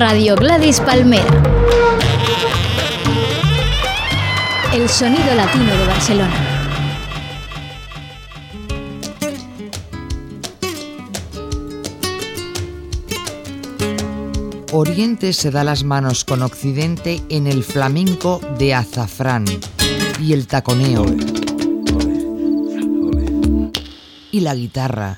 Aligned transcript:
Radio 0.00 0.34
Gladys 0.34 0.80
Palmera. 0.80 1.28
El 4.72 4.88
sonido 4.88 5.34
latino 5.34 5.76
de 5.76 5.86
Barcelona. 5.86 6.34
Oriente 14.72 15.34
se 15.34 15.50
da 15.50 15.64
las 15.64 15.84
manos 15.84 16.24
con 16.24 16.40
Occidente 16.40 17.22
en 17.28 17.46
el 17.46 17.62
flamenco 17.62 18.40
de 18.58 18.72
azafrán 18.72 19.44
y 20.18 20.32
el 20.32 20.46
taconeo 20.46 21.04
y 24.32 24.40
la 24.40 24.54
guitarra. 24.54 25.14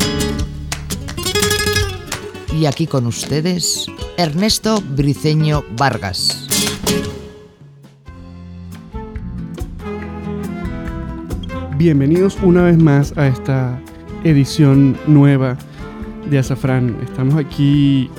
Y 2.52 2.66
aquí 2.66 2.88
con 2.88 3.06
ustedes, 3.06 3.86
Ernesto 4.18 4.82
Briceño 4.94 5.64
Vargas. 5.78 6.46
Bienvenidos 11.78 12.36
una 12.42 12.64
vez 12.64 12.76
más 12.76 13.16
a 13.16 13.26
esta 13.26 13.80
edición 14.22 14.98
nueva 15.06 15.56
de 16.28 16.38
Azafrán. 16.38 16.98
Estamos 17.02 17.36
aquí 17.36 18.10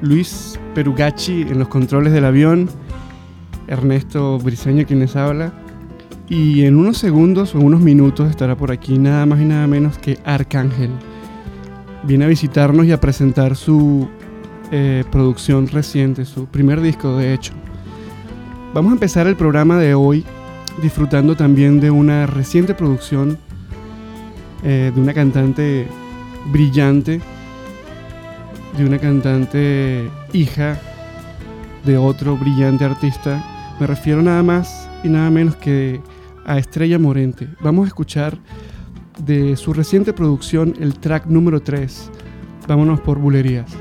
Luis 0.00 0.58
Perugachi 0.74 1.42
en 1.42 1.60
los 1.60 1.68
controles 1.68 2.12
del 2.12 2.24
avión, 2.24 2.68
Ernesto 3.68 4.38
Briceño 4.38 4.84
quienes 4.86 5.14
habla. 5.14 5.52
Y 6.28 6.64
en 6.64 6.76
unos 6.76 6.98
segundos 6.98 7.54
o 7.54 7.60
unos 7.60 7.80
minutos 7.80 8.28
estará 8.28 8.56
por 8.56 8.72
aquí 8.72 8.98
nada 8.98 9.24
más 9.26 9.40
y 9.40 9.44
nada 9.44 9.68
menos 9.68 9.98
que 9.98 10.18
Arcángel. 10.24 10.90
Viene 12.02 12.24
a 12.24 12.28
visitarnos 12.28 12.86
y 12.86 12.92
a 12.92 13.00
presentar 13.00 13.54
su 13.54 14.08
eh, 14.72 15.04
producción 15.12 15.68
reciente, 15.68 16.24
su 16.24 16.46
primer 16.46 16.80
disco 16.80 17.16
de 17.16 17.34
hecho. 17.34 17.52
Vamos 18.74 18.90
a 18.90 18.94
empezar 18.94 19.26
el 19.26 19.36
programa 19.36 19.78
de 19.78 19.94
hoy 19.94 20.24
disfrutando 20.82 21.36
también 21.36 21.78
de 21.78 21.90
una 21.90 22.26
reciente 22.26 22.74
producción 22.74 23.38
eh, 24.64 24.90
de 24.94 25.00
una 25.00 25.12
cantante 25.12 25.86
brillante 26.50 27.20
de 28.76 28.84
una 28.84 28.98
cantante 28.98 30.10
hija 30.32 30.80
de 31.84 31.96
otro 31.96 32.36
brillante 32.36 32.84
artista. 32.84 33.44
Me 33.78 33.86
refiero 33.86 34.22
nada 34.22 34.42
más 34.42 34.88
y 35.02 35.08
nada 35.08 35.30
menos 35.30 35.56
que 35.56 36.00
a 36.44 36.58
Estrella 36.58 36.98
Morente. 36.98 37.48
Vamos 37.60 37.84
a 37.84 37.88
escuchar 37.88 38.38
de 39.18 39.56
su 39.56 39.72
reciente 39.72 40.12
producción 40.12 40.74
el 40.80 40.94
track 40.94 41.26
número 41.26 41.60
3. 41.60 42.10
Vámonos 42.66 43.00
por 43.00 43.18
bulerías. 43.18 43.76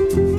Bye. 0.00 0.29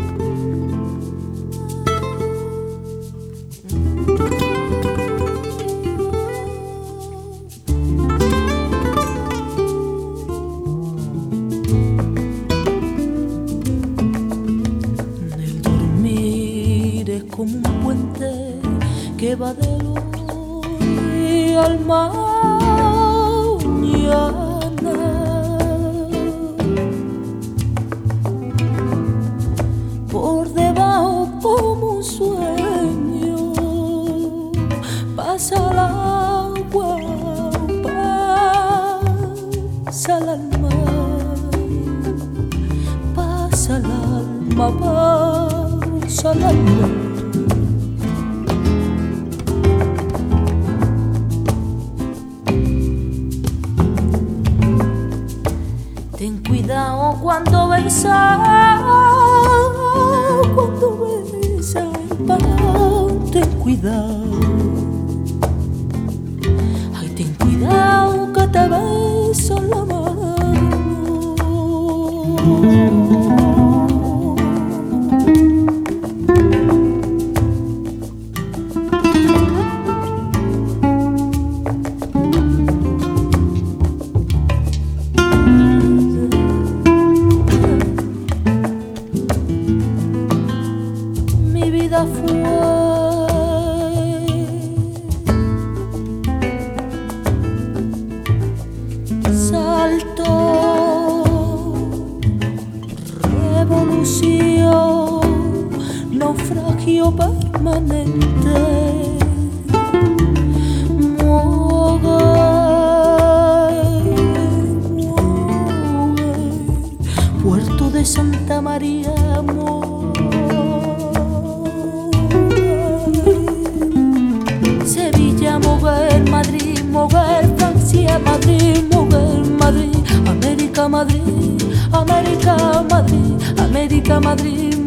sueño, 32.03 33.53
pasa 35.15 35.55
el 35.55 35.79
agua, 35.79 36.97
pasa 39.85 40.17
el 40.17 40.29
alma, 40.29 40.69
pasa 43.15 43.77
el 43.77 43.85
alma, 43.85 44.67
pasa 46.01 46.31
el 46.31 46.43
cuando 57.21 57.69
besar 57.69 58.80
cuidado. 63.81 64.15
Ay, 66.95 67.09
ten 67.15 67.33
cuidado 67.33 68.31
que 68.33 68.47
te 68.47 68.67
ves 68.69 69.47
solo. 69.47 69.81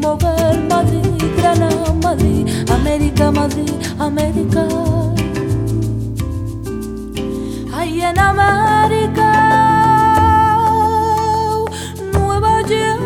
mover 0.05 0.61
Madrid, 0.69 1.23
Granada, 1.39 1.93
Madrid, 2.03 2.47
América, 2.71 3.31
Madrid, 3.31 3.73
América. 3.99 4.67
Ahí 7.75 8.03
en 8.03 8.19
América, 8.19 9.31
Nueva 12.13 12.61
York. 12.63 13.01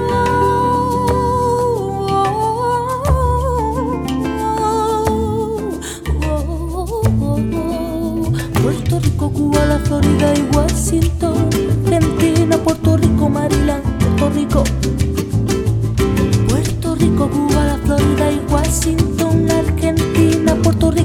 Puerto 8.62 9.00
Rico, 9.00 9.30
Cuba, 9.30 9.64
la 9.66 9.78
Florida 9.78 10.34
y 10.34 10.56
Washington. 10.56 11.67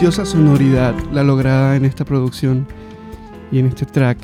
Deliciosa 0.00 0.24
sonoridad 0.24 0.94
la 1.12 1.22
lograda 1.22 1.76
en 1.76 1.84
esta 1.84 2.06
producción 2.06 2.66
y 3.52 3.58
en 3.58 3.66
este 3.66 3.84
track 3.84 4.16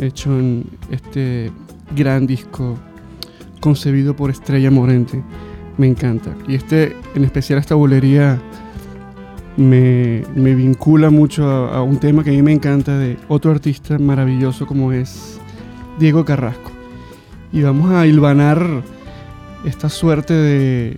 hecho 0.00 0.36
en 0.36 0.66
este 0.90 1.52
gran 1.94 2.26
disco 2.26 2.76
concebido 3.60 4.16
por 4.16 4.30
Estrella 4.30 4.72
Morente. 4.72 5.22
Me 5.78 5.86
encanta. 5.86 6.34
Y 6.48 6.56
este, 6.56 6.96
en 7.14 7.22
especial 7.22 7.60
esta 7.60 7.76
bulería, 7.76 8.42
me, 9.56 10.24
vincula 10.34 11.10
mucho 11.10 11.48
a, 11.48 11.76
a, 11.76 11.82
un 11.84 11.98
tema 11.98 12.24
que 12.24 12.30
a 12.30 12.32
mí 12.32 12.42
me 12.42 12.52
encanta 12.52 12.98
de 12.98 13.16
otro 13.28 13.52
artista 13.52 14.00
maravilloso 14.00 14.66
como 14.66 14.90
es 14.90 15.38
Diego 16.00 16.24
Carrasco. 16.24 16.72
Y 17.52 17.62
vamos 17.62 17.92
a 17.92 18.04
hilvanar 18.04 18.66
esta 19.64 19.88
suerte 19.88 20.34
de 20.34 20.96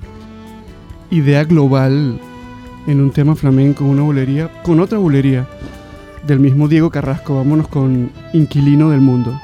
idea 1.10 1.44
global 1.44 2.18
en 2.86 3.00
un 3.00 3.10
tema 3.10 3.34
flamenco, 3.34 3.84
una 3.84 4.02
bulería, 4.02 4.50
con 4.62 4.80
otra 4.80 4.98
bulería 4.98 5.46
del 6.26 6.40
mismo 6.40 6.68
Diego 6.68 6.90
Carrasco. 6.90 7.36
Vámonos 7.36 7.68
con 7.68 8.10
Inquilino 8.32 8.90
del 8.90 9.00
Mundo. 9.00 9.38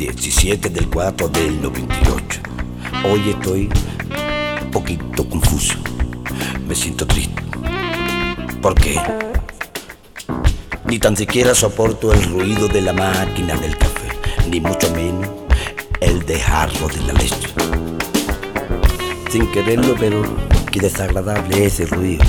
17 0.00 0.70
del 0.70 0.88
4 0.88 1.28
del 1.28 1.60
98. 1.60 2.40
Hoy 3.04 3.28
estoy 3.28 3.68
un 4.62 4.70
poquito 4.70 5.28
confuso. 5.28 5.74
Me 6.66 6.74
siento 6.74 7.06
triste. 7.06 7.42
¿Por 8.62 8.74
qué? 8.76 8.98
Ni 10.86 10.98
tan 10.98 11.14
siquiera 11.18 11.54
soporto 11.54 12.14
el 12.14 12.22
ruido 12.30 12.66
de 12.66 12.80
la 12.80 12.94
máquina 12.94 13.54
del 13.56 13.76
café, 13.76 14.08
ni 14.48 14.58
mucho 14.58 14.90
menos 14.94 15.28
el 16.00 16.24
dejarlo 16.24 16.88
de 16.88 17.00
la 17.02 17.12
leche. 17.12 17.48
Sin 19.30 19.52
quererlo, 19.52 19.96
pero 20.00 20.22
qué 20.72 20.80
desagradable 20.80 21.66
ese 21.66 21.84
ruido. 21.84 22.24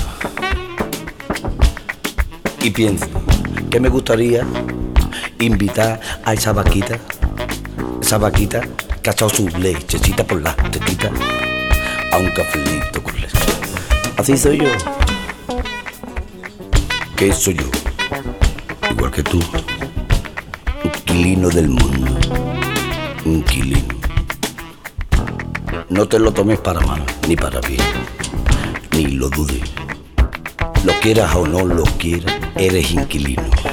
Y 2.62 2.70
pienso 2.70 3.08
que 3.70 3.80
me 3.80 3.88
gustaría 3.88 4.46
invitar 5.38 6.00
a 6.22 6.34
esa 6.34 6.52
vaquita, 6.52 7.00
esa 8.12 8.18
vaquita 8.18 8.60
que 9.02 9.08
ha 9.08 9.12
echado 9.14 9.30
su 9.30 9.48
lechecita 9.48 10.22
por 10.22 10.42
la 10.42 10.54
tetita 10.54 11.10
a 12.12 12.18
un 12.18 12.28
cafelito 12.32 13.02
con 13.02 13.14
leche. 13.18 13.38
Así 14.18 14.36
soy 14.36 14.58
yo. 14.58 14.68
¿Qué 17.16 17.32
soy 17.32 17.54
yo? 17.54 17.64
Igual 18.90 19.12
que 19.12 19.22
tú. 19.22 19.40
Inquilino 20.84 21.48
del 21.48 21.70
mundo. 21.70 22.18
Inquilino. 23.24 23.94
No 25.88 26.06
te 26.06 26.18
lo 26.18 26.32
tomes 26.32 26.58
para 26.58 26.80
mal, 26.80 27.02
ni 27.26 27.34
para 27.34 27.62
bien, 27.62 27.80
ni 28.90 29.06
lo 29.06 29.30
dudes. 29.30 29.62
Lo 30.84 30.92
quieras 31.00 31.34
o 31.34 31.46
no 31.46 31.64
lo 31.64 31.84
quieras, 31.84 32.34
eres 32.56 32.90
inquilino. 32.90 33.71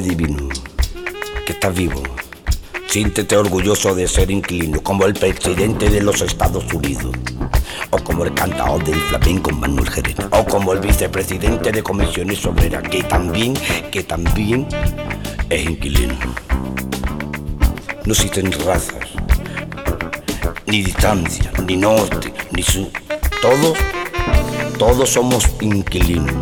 Divino, 0.00 0.48
que 1.46 1.52
estás 1.52 1.74
vivo. 1.74 2.02
Siéntete 2.88 3.36
orgulloso 3.36 3.94
de 3.94 4.06
ser 4.06 4.30
inquilino, 4.30 4.80
como 4.82 5.04
el 5.04 5.14
presidente 5.14 5.90
de 5.90 6.00
los 6.00 6.20
Estados 6.20 6.72
Unidos, 6.72 7.14
o 7.90 7.98
como 7.98 8.24
el 8.24 8.34
cantador 8.34 8.82
del 8.84 9.00
flamenco 9.00 9.50
Manuel 9.50 9.90
Jerez, 9.90 10.16
o 10.30 10.44
como 10.44 10.72
el 10.72 10.80
vicepresidente 10.80 11.72
de 11.72 11.82
Comisiones 11.82 12.44
Obreras, 12.46 12.82
que 12.88 13.02
también, 13.02 13.54
que 13.90 14.02
también 14.02 14.66
es 15.50 15.64
inquilino. 15.64 16.16
No 18.04 18.12
existen 18.12 18.52
razas, 18.64 19.08
ni 20.66 20.82
distancia, 20.82 21.52
ni 21.66 21.76
norte, 21.76 22.32
ni 22.52 22.62
sur. 22.62 22.88
Todos, 23.42 23.76
todos 24.78 25.10
somos 25.10 25.48
inquilinos. 25.60 26.34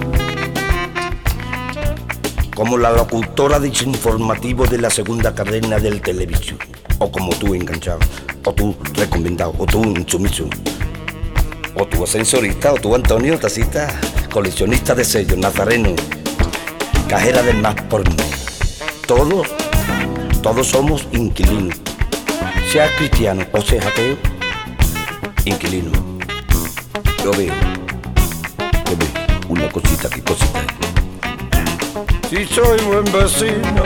Como 2.55 2.79
la 2.79 2.90
locutora 2.93 3.58
desinformativo 3.58 4.67
de 4.67 4.79
la 4.79 4.90
segunda 4.90 5.34
cadena 5.34 5.79
del 5.79 6.00
televisión, 6.00 6.58
o 6.99 7.11
como 7.11 7.31
tú 7.34 7.55
enganchado, 7.55 8.00
o 8.44 8.52
tú 8.52 8.75
recomendado, 8.94 9.55
o 9.58 9.67
tú 9.67 9.82
insumiso, 9.84 10.49
o 11.75 11.87
tu 11.87 12.05
ascensorista, 12.05 12.73
o 12.73 12.76
tú 12.76 12.94
Antonio 12.94 13.38
Tacita, 13.38 13.88
coleccionista 14.32 14.94
de 14.94 15.05
sellos, 15.05 15.38
nazareno, 15.38 15.94
cajera 17.08 17.43
del 17.43 17.58
más 17.58 17.75
porno. 17.82 18.17
Todos, 19.06 19.49
todos 20.43 20.67
somos 20.67 21.06
inquilinos, 21.12 21.76
sea 22.70 22.94
cristiano 22.96 23.44
o 23.52 23.61
sea 23.61 23.82
ateo, 23.87 24.17
inquilino. 25.44 25.90
Yo 27.25 27.31
veo 27.32 27.71
una 29.52 29.69
cosita, 29.70 30.08
qué 30.08 30.22
cosita 30.22 30.62
si 32.32 32.46
soy 32.46 32.81
buen 32.87 33.04
vecino. 33.12 33.82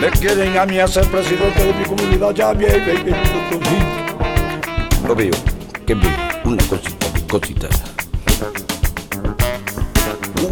Me 0.00 0.10
quieren 0.10 0.58
a 0.58 0.66
mí 0.66 0.80
hacer 0.80 1.06
presidente 1.06 1.64
de 1.64 1.72
mi 1.72 1.84
comunidad, 1.84 2.34
ya 2.34 2.52
bien, 2.52 2.84
bien, 2.84 3.04
bien, 3.04 3.16
Lo 5.06 5.14
veo, 5.14 5.30
que 5.86 5.94
veo, 5.94 6.10
una 6.44 6.64
cosita, 6.64 7.06
cosita. 7.30 7.68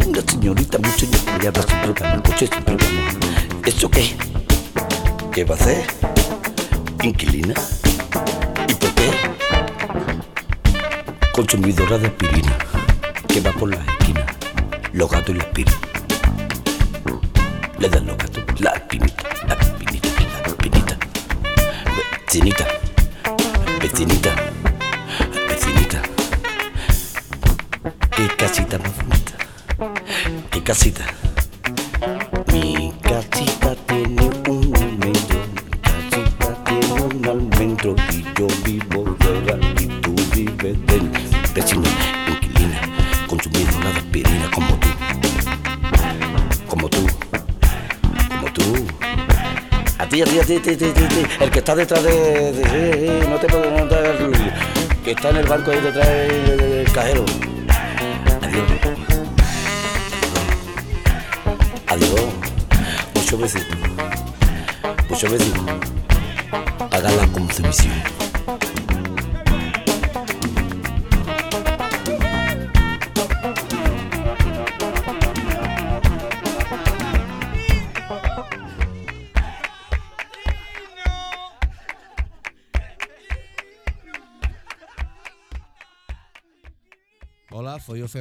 Una 0.07 0.21
señorita 0.21 0.77
muy 0.79 0.91
señorita 0.91 1.61
siempre 1.61 1.93
gana, 1.93 2.15
el 2.15 2.21
coche 2.21 2.47
siempre 2.47 2.77
gana. 2.77 3.37
¿Eso 3.65 3.91
qué? 3.91 4.15
¿Qué 5.33 5.43
va 5.43 5.55
a 5.55 5.57
hacer? 5.57 5.85
¿Inquilina? 7.03 7.53
¿Y 8.69 8.73
por 8.75 8.93
qué? 8.95 9.11
Consumidora 11.33 11.97
de 11.97 12.07
aspirina, 12.07 12.57
que 13.33 13.41
va 13.41 13.51
por 13.53 13.69
la 13.69 13.83
esquina, 13.83 14.25
los 14.91 15.09
gatos 15.09 15.33
y 15.33 15.39
la 15.39 15.43
aspirina 15.43 15.77
le 17.79 17.89
dan 17.89 18.05
los 18.05 18.15
gatos 18.15 18.43
la 18.61 18.73
pinita, 18.87 19.23
la 19.47 19.57
pinita, 19.57 20.09
la 20.45 20.55
pinita. 20.55 20.97
Vecinita, 22.21 22.65
vecinita, 23.81 24.35
vecinita. 25.49 26.01
Qué 28.15 28.27
casita 28.37 28.77
más 28.77 28.95
bonita, 28.97 29.33
qué 30.51 30.63
casita. 30.63 31.03
Mi 32.53 32.93
casita 33.01 33.75
tiene 33.87 34.29
un 34.47 34.75
almendro, 34.77 35.39
mi 35.53 35.77
casita 35.81 36.63
tiene 36.65 37.01
un 37.01 37.25
almendro 37.27 37.95
y 38.11 38.23
yo 38.37 38.47
vivo 38.63 39.15
de 39.19 39.83
y 39.83 39.87
tú 40.01 40.15
vives 40.33 40.85
del 40.85 41.09
vecino, 41.53 41.83
inquilina, 42.27 42.92
consumiendo 44.13 44.29
la 44.29 44.43
aspirina 44.43 44.51
como 44.51 44.77
tú. 44.77 44.93
el 51.39 51.51
que 51.51 51.59
está 51.59 51.75
detrás 51.75 52.03
de, 52.03 53.25
no 53.29 53.37
te 53.37 53.47
puedo 53.47 53.63
que 55.03 55.11
está 55.11 55.29
en 55.29 55.37
el 55.37 55.47
banco 55.47 55.71
ahí 55.71 55.81
detrás 55.81 56.07
del, 56.07 56.91
cajero. 56.93 57.25
Adiós. 58.41 58.71
Adiós. 61.87 62.21
Muchos 63.15 63.39
besitos. 63.39 63.77
Muchos 65.09 65.31
besitos. 65.31 65.63
Hágala 66.91 67.27
con 67.27 67.47
misión. 67.63 68.22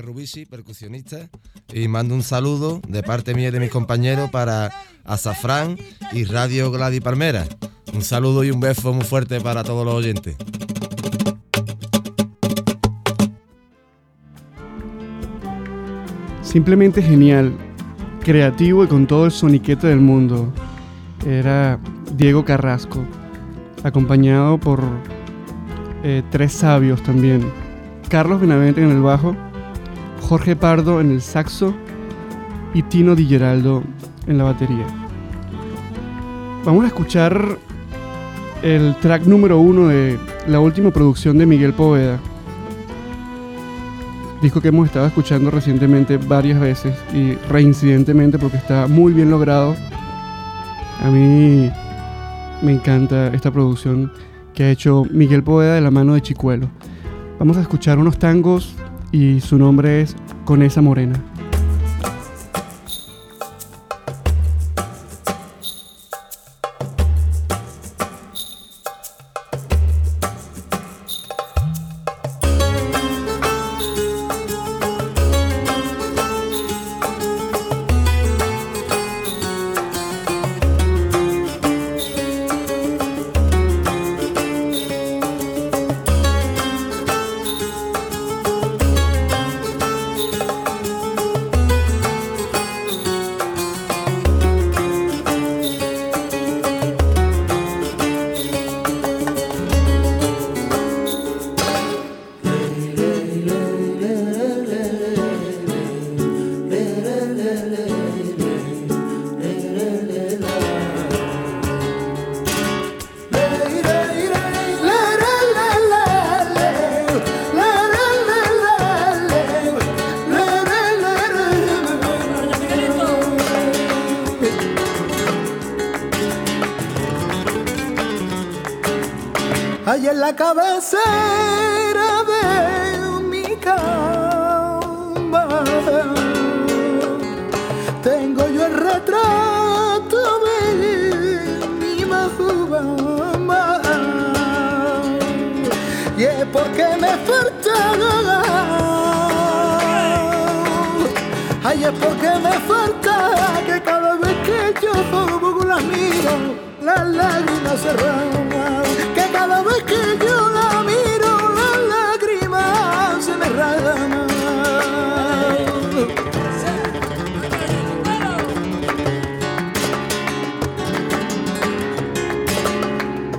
Rubisi, 0.00 0.46
percusionista, 0.46 1.28
y 1.72 1.88
mando 1.88 2.14
un 2.14 2.22
saludo 2.22 2.80
de 2.88 3.02
parte 3.02 3.34
mía 3.34 3.48
y 3.48 3.50
de 3.50 3.60
mis 3.60 3.70
compañeros 3.70 4.30
para 4.30 4.70
Azafrán 5.04 5.76
y 6.12 6.24
Radio 6.24 6.70
Gladi 6.70 7.00
Palmera. 7.00 7.44
Un 7.92 8.02
saludo 8.02 8.44
y 8.44 8.50
un 8.50 8.60
beso 8.60 8.92
muy 8.94 9.04
fuerte 9.04 9.40
para 9.40 9.64
todos 9.64 9.84
los 9.84 9.94
oyentes. 9.94 10.36
Simplemente 16.42 17.02
genial, 17.02 17.56
creativo 18.22 18.84
y 18.84 18.86
con 18.86 19.06
todo 19.06 19.26
el 19.26 19.32
soniquete 19.32 19.88
del 19.88 20.00
mundo. 20.00 20.52
Era 21.26 21.78
Diego 22.16 22.44
Carrasco, 22.44 23.04
acompañado 23.82 24.58
por 24.58 24.82
eh, 26.02 26.22
tres 26.30 26.52
sabios 26.52 27.02
también. 27.02 27.50
Carlos 28.08 28.40
Benavente 28.40 28.82
en 28.82 28.90
el 28.90 29.00
bajo, 29.00 29.34
Jorge 30.22 30.56
Pardo 30.56 31.00
en 31.00 31.10
el 31.10 31.20
saxo 31.20 31.74
y 32.72 32.82
Tino 32.82 33.14
Di 33.14 33.26
Geraldo 33.26 33.82
en 34.26 34.38
la 34.38 34.44
batería. 34.44 34.86
Vamos 36.64 36.84
a 36.84 36.86
escuchar 36.86 37.58
el 38.62 38.94
track 39.00 39.24
número 39.26 39.58
uno 39.58 39.88
de 39.88 40.18
la 40.46 40.60
última 40.60 40.90
producción 40.90 41.36
de 41.38 41.46
Miguel 41.46 41.74
Poveda. 41.74 42.18
Disco 44.40 44.60
que 44.60 44.68
hemos 44.68 44.86
estado 44.86 45.06
escuchando 45.06 45.50
recientemente 45.50 46.16
varias 46.16 46.58
veces 46.58 46.96
y 47.12 47.34
reincidentemente 47.48 48.38
porque 48.38 48.56
está 48.56 48.86
muy 48.86 49.12
bien 49.12 49.30
logrado. 49.30 49.74
A 51.02 51.10
mí 51.10 51.70
me 52.62 52.72
encanta 52.72 53.28
esta 53.28 53.50
producción 53.50 54.12
que 54.54 54.64
ha 54.64 54.70
hecho 54.70 55.04
Miguel 55.10 55.42
Poveda 55.42 55.74
de 55.74 55.80
la 55.80 55.90
mano 55.90 56.14
de 56.14 56.22
Chicuelo. 56.22 56.68
Vamos 57.38 57.56
a 57.56 57.60
escuchar 57.60 57.98
unos 57.98 58.18
tangos 58.18 58.76
y 59.12 59.40
su 59.40 59.58
nombre 59.58 60.00
es 60.00 60.16
Con 60.44 60.62
esa 60.62 60.82
morena. 60.82 61.22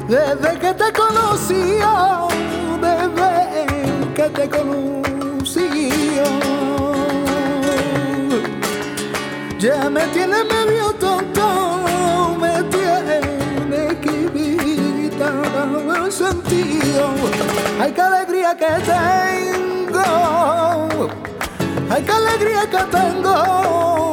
Desde 0.08 0.60
que 0.60 0.74
te 0.74 0.92
conocí, 0.92 1.80
desde 2.82 4.14
que 4.14 4.30
te 4.30 4.50
conocí, 4.50 5.90
ya 9.60 9.90
me 9.90 10.02
tiene 10.08 10.44
medio 10.44 10.92
tonto, 11.00 12.36
me 12.40 12.64
tiene 12.64 13.98
quitar 14.02 15.34
el 16.06 16.12
sentido. 16.12 17.10
Ay, 17.80 17.94
qué 17.94 18.02
alegría 18.02 18.58
que 18.58 18.74
tengo, 18.84 20.04
ay, 21.90 22.04
qué 22.04 22.12
alegría 22.12 22.70
que 22.70 22.84
tengo. 22.92 24.13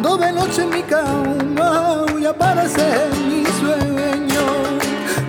Cuando 0.00 0.16
de 0.16 0.32
noche 0.32 0.62
en 0.62 0.70
mi 0.70 0.82
cama 0.82 2.06
y 2.20 2.24
aparece 2.24 3.08
mi 3.28 3.44
sueño. 3.44 4.44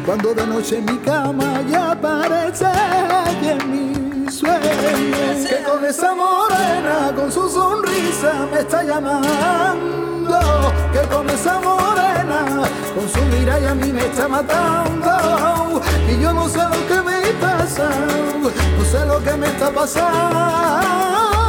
Cuando 0.06 0.36
de 0.36 0.46
noche 0.46 0.78
en 0.78 0.86
mi 0.86 0.98
cama 1.00 1.64
ya 1.68 1.94
aparece 1.94 2.68
en 3.42 3.72
mi 3.72 4.32
sueño. 4.32 4.62
Que 5.50 5.64
con 5.64 5.84
esa 5.84 6.14
morena, 6.14 7.12
con 7.16 7.32
su 7.32 7.50
sonrisa 7.50 8.48
me 8.54 8.60
está 8.60 8.84
llamando. 8.84 10.40
Que 10.94 11.02
con 11.16 11.28
esa 11.32 11.60
morena, 11.62 12.62
con 12.94 13.10
su 13.10 13.22
mirada 13.36 13.72
a 13.72 13.74
mí 13.74 13.92
me 13.92 14.06
está 14.06 14.28
matando. 14.28 15.82
Y 16.08 16.22
yo 16.22 16.32
no 16.32 16.48
sé 16.48 16.60
lo 16.60 16.88
que 16.88 17.02
me 17.02 17.22
pasa, 17.42 17.90
no 18.44 18.86
sé 18.86 19.04
lo 19.04 19.18
que 19.24 19.34
me 19.34 19.48
está 19.48 19.72
pasando. 19.72 21.49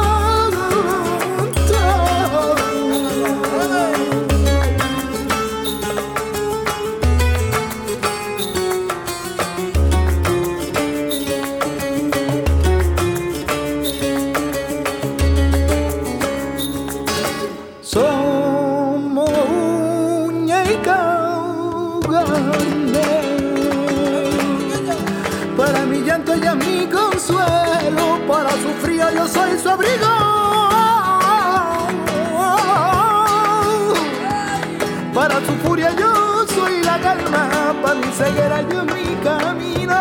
Ceguera 38.21 38.61
yo 38.69 38.85
mi 38.85 39.05
camino. 39.23 39.99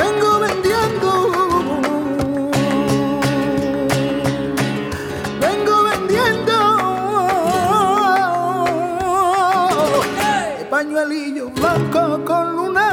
Vengo 0.00 0.30
vendiendo, 0.46 1.10
vengo 5.44 5.74
vendiendo. 5.90 6.56
Pañuelillo 10.70 11.50
blanco 11.50 12.24
con 12.24 12.56
luna 12.56 12.86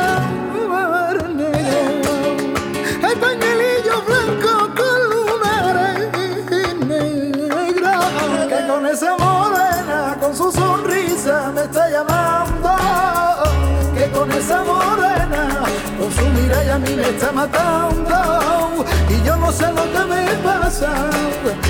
a 16.72 16.78
mí 16.78 16.96
me 16.96 17.10
está 17.10 17.32
matando. 17.32 18.86
Y 19.10 19.26
yo 19.26 19.36
no 19.38 19.52
sé 19.52 19.72
lo 19.72 19.84
que 19.92 20.06
me 20.06 20.26
pasa, 20.44 20.90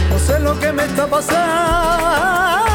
no 0.09 0.19
sé 0.19 0.39
lo 0.39 0.59
que 0.59 0.71
me 0.71 0.83
está 0.83 1.07
pasando. 1.07 2.69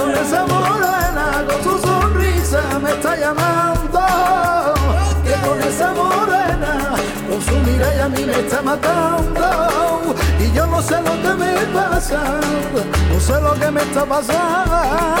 Con 0.00 0.10
esa 0.12 0.44
morena, 0.46 1.44
con 1.48 1.62
su 1.62 1.78
sonrisa 1.78 2.60
me 2.82 2.90
está 2.90 3.16
llamando, 3.16 4.00
que 5.24 5.34
con 5.46 5.60
esa 5.62 5.92
morena, 5.92 6.94
con 7.28 7.40
su 7.42 7.56
mirada 7.58 8.04
a 8.04 8.08
mí 8.08 8.24
me 8.24 8.40
está 8.40 8.62
matando. 8.62 10.14
Y 10.38 10.52
yo 10.52 10.66
no 10.66 10.82
sé 10.82 11.00
lo 11.02 11.12
que 11.22 11.34
me 11.34 11.52
pasa, 11.74 12.20
no 13.12 13.20
sé 13.20 13.40
lo 13.40 13.54
que 13.54 13.70
me 13.70 13.82
está 13.82 14.04
pasando 14.04 15.20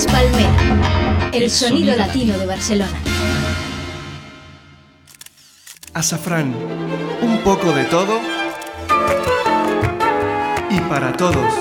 está 0.00 0.12
pasando. 0.12 1.30
el 1.32 1.50
sonido 1.50 1.96
latino 1.96 2.36
de 2.38 2.46
Barcelona. 2.46 2.90
Azafrán, 5.92 6.54
un 7.20 7.38
poco 7.38 7.72
de 7.72 7.84
todo 7.84 8.18
y 10.70 10.80
para 10.88 11.12
todos. 11.12 11.52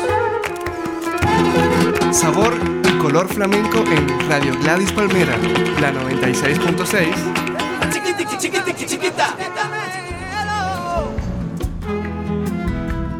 Sabor 2.11 2.57
y 2.87 2.97
color 2.99 3.27
flamenco 3.27 3.79
en 3.79 4.29
Radio 4.29 4.57
Gladys 4.61 4.91
Palmera, 4.91 5.35
la 5.81 5.91
96.6. 5.91 7.07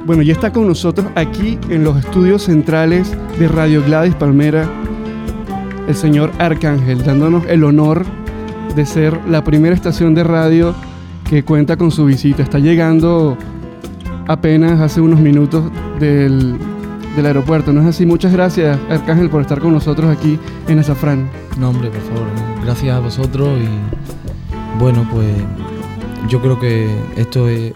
Bueno, 0.06 0.24
ya 0.24 0.34
está 0.34 0.52
con 0.52 0.68
nosotros 0.68 1.06
aquí 1.16 1.60
en 1.70 1.84
los 1.84 1.98
estudios 1.98 2.44
centrales 2.44 3.12
de 3.38 3.48
Radio 3.48 3.84
Gladys 3.84 4.16
Palmera 4.16 4.79
el 5.90 5.96
señor 5.96 6.32
Arcángel, 6.38 7.04
dándonos 7.04 7.46
el 7.48 7.64
honor 7.64 8.06
de 8.76 8.86
ser 8.86 9.20
la 9.28 9.44
primera 9.44 9.74
estación 9.74 10.14
de 10.14 10.24
radio 10.24 10.76
que 11.28 11.44
cuenta 11.44 11.78
con 11.78 11.90
su 11.90 12.06
visita. 12.06 12.44
Está 12.44 12.60
llegando 12.60 13.36
apenas 14.28 14.80
hace 14.82 15.02
unos 15.02 15.20
minutos 15.20 15.64
del, 16.00 16.60
aeropuerto. 17.18 17.74
¿No 17.74 17.82
es 17.82 17.88
así? 17.88 18.06
Muchas 18.06 18.32
gracias, 18.32 18.80
Arcángel, 18.88 19.32
por 19.32 19.42
estar 19.42 19.60
con 19.60 19.74
nosotros 19.74 20.16
aquí 20.16 20.38
en 20.68 20.78
Azafrán. 20.78 21.28
No, 21.58 21.70
hombre, 21.70 21.90
por 21.90 22.02
favor. 22.02 22.28
Gracias 22.64 22.96
a 22.96 23.00
vosotros 23.00 23.50
y 23.60 24.80
bueno, 24.80 25.08
pues 25.12 25.28
yo 26.30 26.40
creo 26.40 26.60
que 26.60 26.88
esto 27.18 27.50
es 27.50 27.74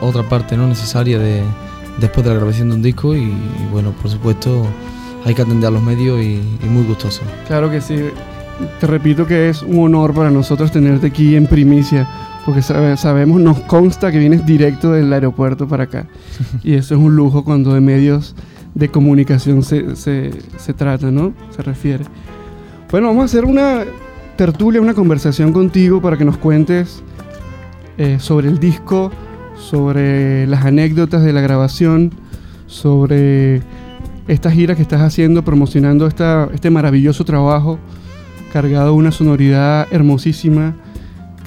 otra 0.00 0.22
parte 0.22 0.56
no 0.56 0.68
necesaria 0.68 1.18
de 1.18 1.42
después 2.00 2.24
de 2.24 2.30
la 2.30 2.36
grabación 2.36 2.68
de 2.68 2.76
un 2.76 2.82
disco 2.82 3.16
y 3.16 3.34
bueno, 3.72 3.90
por 4.00 4.08
supuesto 4.12 4.64
hay 5.24 5.34
que 5.34 5.42
atender 5.42 5.68
a 5.68 5.70
los 5.70 5.82
medios 5.82 6.20
y, 6.22 6.40
muy 6.68 6.84
gustoso. 6.84 7.22
Claro 7.46 7.70
que 7.70 7.80
sí. 7.80 7.96
Te 8.80 8.86
repito 8.86 9.26
que 9.26 9.48
es 9.48 9.62
un 9.62 9.78
honor 9.78 10.14
para 10.14 10.30
nosotros 10.30 10.72
tenerte 10.72 11.08
aquí 11.08 11.36
en 11.36 11.46
primicia, 11.46 12.08
porque 12.44 12.62
sabemos, 12.62 13.40
nos 13.40 13.60
consta 13.60 14.10
que 14.10 14.18
vienes 14.18 14.44
directo 14.44 14.92
del 14.92 15.12
aeropuerto 15.12 15.68
para 15.68 15.84
acá. 15.84 16.06
y 16.64 16.74
eso 16.74 16.94
es 16.94 17.00
un 17.00 17.14
lujo 17.14 17.44
cuando 17.44 17.74
de 17.74 17.80
medios 17.80 18.34
de 18.74 18.88
comunicación 18.88 19.62
se, 19.62 19.96
se, 19.96 20.74
trata, 20.74 21.10
¿no? 21.10 21.32
Se 21.50 21.62
refiere. 21.62 22.04
Bueno, 22.90 23.08
vamos 23.08 23.22
a 23.22 23.24
hacer 23.26 23.44
una 23.44 23.84
tertulia, 24.36 24.80
una 24.80 24.94
conversación 24.94 25.52
contigo 25.52 26.00
para 26.00 26.16
que 26.16 26.24
nos 26.24 26.38
cuentes 26.38 27.02
eh, 27.96 28.18
sobre 28.20 28.48
el 28.48 28.58
disco, 28.58 29.10
sobre 29.56 30.46
las 30.46 30.64
anécdotas 30.64 31.22
de 31.24 31.32
la 31.32 31.40
grabación, 31.40 32.12
sobre 32.66 33.62
esta 34.28 34.50
gira 34.50 34.76
que 34.76 34.82
estás 34.82 35.00
haciendo 35.00 35.42
promocionando 35.42 36.06
esta, 36.06 36.48
este 36.52 36.70
maravilloso 36.70 37.24
trabajo, 37.24 37.78
cargado 38.52 38.88
de 38.88 38.92
una 38.92 39.10
sonoridad 39.10 39.88
hermosísima, 39.90 40.76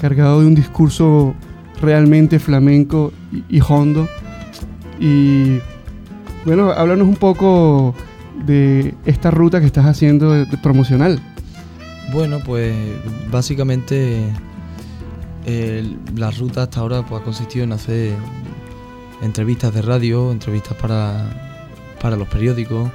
cargado 0.00 0.40
de 0.40 0.46
un 0.48 0.54
discurso 0.56 1.34
realmente 1.80 2.40
flamenco 2.40 3.12
y, 3.48 3.60
hondo. 3.60 4.08
Y 4.98 5.58
bueno, 6.44 6.70
háblanos 6.72 7.06
un 7.06 7.16
poco 7.16 7.94
de 8.44 8.94
esta 9.06 9.30
ruta 9.30 9.60
que 9.60 9.66
estás 9.66 9.86
haciendo 9.86 10.32
de, 10.32 10.46
promocional. 10.58 11.20
Bueno, 12.12 12.40
pues 12.44 12.74
básicamente 13.30 14.24
la 16.16 16.30
ruta 16.32 16.64
hasta 16.64 16.80
ahora 16.80 17.06
pues, 17.06 17.20
ha 17.20 17.24
consistido 17.24 17.64
en 17.64 17.72
hacer 17.72 18.12
entrevistas 19.22 19.72
de 19.72 19.82
radio, 19.82 20.32
entrevistas 20.32 20.76
para 20.76 21.51
para 22.02 22.16
los 22.16 22.28
periódicos 22.28 22.90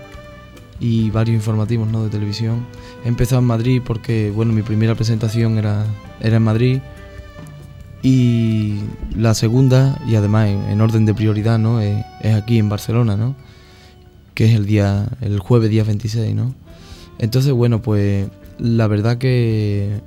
y 0.79 1.09
varios 1.09 1.35
informativos 1.35 1.87
¿no? 1.87 2.03
de 2.03 2.09
televisión. 2.09 2.67
He 3.05 3.07
empezado 3.07 3.39
en 3.39 3.47
Madrid 3.47 3.81
porque 3.83 4.31
bueno, 4.35 4.51
mi 4.51 4.61
primera 4.61 4.93
presentación 4.93 5.57
era, 5.57 5.85
era 6.19 6.37
en 6.37 6.43
Madrid 6.43 6.79
y 8.03 8.75
la 9.15 9.33
segunda, 9.33 9.99
y 10.07 10.15
además 10.15 10.49
en, 10.49 10.79
orden 10.81 11.05
de 11.05 11.13
prioridad, 11.13 11.57
¿no? 11.57 11.81
Es, 11.81 12.05
aquí 12.35 12.59
en 12.59 12.69
Barcelona, 12.69 13.17
¿no? 13.17 13.35
que 14.35 14.45
es 14.45 14.53
el 14.53 14.67
día 14.67 15.07
el 15.21 15.39
jueves 15.39 15.71
día 15.71 15.83
26. 15.83 16.35
¿no? 16.35 16.53
Entonces, 17.17 17.51
bueno, 17.53 17.81
pues 17.81 18.29
la 18.59 18.87
verdad 18.87 19.17
que 19.17 19.99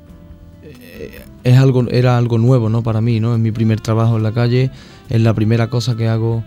eh, 0.62 1.20
es 1.42 1.58
algo, 1.58 1.88
era 1.90 2.16
algo 2.16 2.38
nuevo 2.38 2.68
¿no? 2.68 2.84
para 2.84 3.00
mí, 3.00 3.18
¿no? 3.18 3.34
es 3.34 3.40
mi 3.40 3.50
primer 3.50 3.80
trabajo 3.80 4.18
en 4.18 4.22
la 4.22 4.32
calle, 4.32 4.70
es 5.08 5.20
la 5.20 5.34
primera 5.34 5.68
cosa 5.68 5.96
que 5.96 6.06
hago 6.06 6.44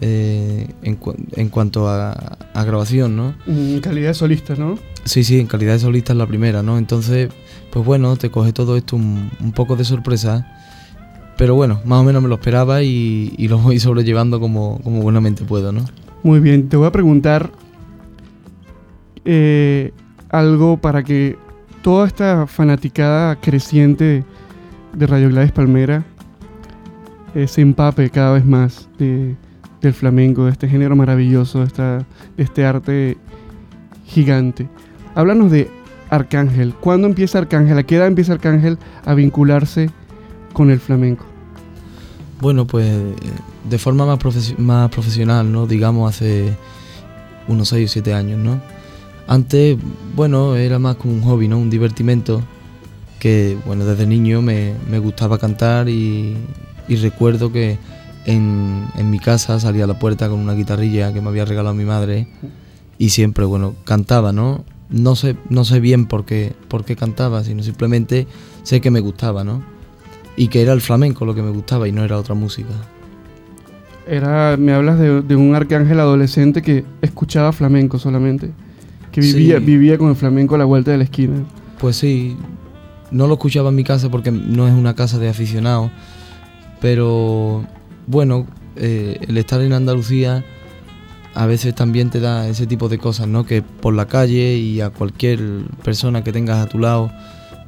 eh, 0.00 0.68
en, 0.82 1.48
cuanto 1.48 1.88
a, 1.88 2.36
grabación, 2.54 3.16
¿no? 3.16 3.34
En 3.46 3.80
calidad 3.80 4.08
de 4.08 4.14
solista, 4.14 4.54
¿no? 4.54 4.78
Sí, 5.04 5.24
sí, 5.24 5.40
en 5.40 5.46
calidad 5.46 5.72
de 5.72 5.80
solista 5.80 6.12
es 6.12 6.18
la 6.18 6.26
primera, 6.26 6.62
¿no? 6.62 6.78
Entonces, 6.78 7.30
pues 7.72 7.84
bueno, 7.84 8.16
te 8.16 8.30
coge 8.30 8.52
todo 8.52 8.76
esto 8.76 8.96
un, 8.96 9.30
poco 9.54 9.74
de 9.74 9.84
sorpresa, 9.84 10.46
pero 11.36 11.54
bueno, 11.54 11.80
más 11.84 12.00
o 12.00 12.04
menos 12.04 12.22
me 12.22 12.28
lo 12.28 12.36
esperaba 12.36 12.82
y, 12.82 13.48
lo 13.48 13.58
voy 13.58 13.78
sobrellevando 13.80 14.38
como, 14.38 14.80
como, 14.82 15.02
buenamente 15.02 15.44
puedo, 15.44 15.72
¿no? 15.72 15.84
Muy 16.22 16.40
bien, 16.40 16.68
te 16.68 16.76
voy 16.76 16.86
a 16.86 16.92
preguntar 16.92 17.50
eh, 19.24 19.92
algo 20.30 20.76
para 20.76 21.02
que 21.02 21.36
toda 21.82 22.06
esta 22.06 22.46
fanaticada 22.46 23.36
creciente 23.36 24.24
de 24.92 25.06
Radio 25.06 25.28
Gladys 25.28 25.52
Palmera 25.52 26.04
eh, 27.34 27.46
se 27.46 27.60
empape 27.60 28.10
cada 28.10 28.32
vez 28.32 28.44
más 28.44 28.88
de 28.98 29.36
del 29.80 29.94
flamenco, 29.94 30.44
de 30.44 30.52
este 30.52 30.68
género 30.68 30.96
maravilloso, 30.96 31.64
de, 31.64 32.04
este 32.36 32.64
arte 32.64 33.16
gigante. 34.06 34.68
Háblanos 35.14 35.50
de 35.50 35.70
Arcángel. 36.10 36.74
¿Cuándo 36.74 37.06
empieza 37.06 37.38
Arcángel? 37.38 37.78
¿A 37.78 37.82
qué 37.82 37.96
edad 37.96 38.06
empieza 38.06 38.32
Arcángel 38.32 38.78
a 39.04 39.14
vincularse 39.14 39.90
con 40.52 40.70
el 40.70 40.80
flamenco? 40.80 41.24
Bueno, 42.40 42.66
pues 42.66 42.86
de 43.68 43.78
forma 43.78 44.06
más, 44.06 44.18
más 44.58 44.90
profesional, 44.90 45.50
¿no? 45.50 45.66
Digamos 45.66 46.14
hace 46.14 46.54
unos 47.48 47.68
6 47.68 47.90
o 47.90 47.92
7 47.92 48.14
años, 48.14 48.38
¿no? 48.38 48.60
Antes, 49.26 49.76
bueno, 50.14 50.56
era 50.56 50.78
más 50.78 50.96
como 50.96 51.14
un 51.14 51.22
hobby, 51.22 51.48
¿no? 51.48 51.58
Un 51.58 51.68
divertimento 51.68 52.42
que, 53.18 53.58
bueno, 53.66 53.84
desde 53.84 54.06
niño 54.06 54.40
me, 54.40 54.74
gustaba 55.00 55.38
cantar 55.38 55.88
y 55.88 56.36
recuerdo 56.88 57.52
que 57.52 57.78
en, 58.28 59.10
mi 59.10 59.18
casa, 59.18 59.58
salía 59.58 59.84
a 59.84 59.86
la 59.86 59.98
puerta 59.98 60.28
con 60.28 60.38
una 60.38 60.52
guitarrilla 60.52 61.12
que 61.14 61.22
me 61.22 61.28
había 61.28 61.46
regalado 61.46 61.74
mi 61.74 61.84
madre 61.84 62.28
y 62.98 63.08
siempre, 63.08 63.46
bueno, 63.46 63.74
cantaba, 63.84 64.32
¿no? 64.32 64.64
No 64.90 65.16
sé, 65.16 65.36
no 65.48 65.64
sé 65.64 65.80
bien 65.80 66.06
por 66.06 66.26
qué, 66.26 66.52
por 66.68 66.84
qué 66.84 66.94
cantaba, 66.94 67.42
sino 67.42 67.62
simplemente 67.62 68.26
sé 68.64 68.82
que 68.82 68.90
me 68.90 69.00
gustaba, 69.00 69.44
¿no? 69.44 69.62
Y 70.36 70.48
que 70.48 70.60
era 70.60 70.74
el 70.74 70.82
flamenco 70.82 71.24
lo 71.24 71.34
que 71.34 71.42
me 71.42 71.50
gustaba 71.50 71.88
y 71.88 71.92
no 71.92 72.04
era 72.04 72.18
otra 72.18 72.34
música. 72.34 72.68
Era, 74.06 74.56
me 74.58 74.72
hablas 74.72 74.98
de, 74.98 75.36
un 75.36 75.54
arcángel 75.54 75.98
adolescente 75.98 76.60
que 76.60 76.84
escuchaba 77.00 77.52
flamenco 77.52 77.98
solamente, 77.98 78.50
que 79.10 79.22
vivía, 79.22 79.58
Sí. 79.58 79.64
vivía 79.64 79.96
con 79.96 80.10
el 80.10 80.16
flamenco 80.16 80.54
a 80.54 80.58
la 80.58 80.64
vuelta 80.66 80.90
de 80.90 80.98
la 80.98 81.04
esquina. 81.04 81.44
Pues 81.78 81.96
sí, 81.96 82.36
no 83.10 83.26
lo 83.26 83.34
escuchaba 83.34 83.70
en 83.70 83.74
mi 83.74 83.84
casa 83.84 84.10
porque 84.10 84.30
no 84.30 84.68
es 84.68 84.74
una 84.74 84.94
casa 84.94 85.18
de 85.18 85.28
aficionados, 85.28 85.90
pero 86.80 87.64
bueno, 88.08 88.46
eh, 88.76 89.18
el 89.28 89.36
estar 89.38 89.60
en 89.60 89.72
Andalucía 89.72 90.44
a 91.34 91.46
veces 91.46 91.74
también 91.74 92.10
te 92.10 92.18
da 92.20 92.48
ese 92.48 92.66
tipo 92.66 92.88
de 92.88 92.98
cosas, 92.98 93.28
¿no? 93.28 93.44
Que 93.44 93.62
por 93.62 93.94
la 93.94 94.06
calle 94.06 94.56
y 94.56 94.80
a 94.80 94.90
cualquier 94.90 95.40
persona 95.84 96.24
que 96.24 96.32
tengas 96.32 96.58
a 96.58 96.68
tu 96.68 96.78
lado, 96.78 97.12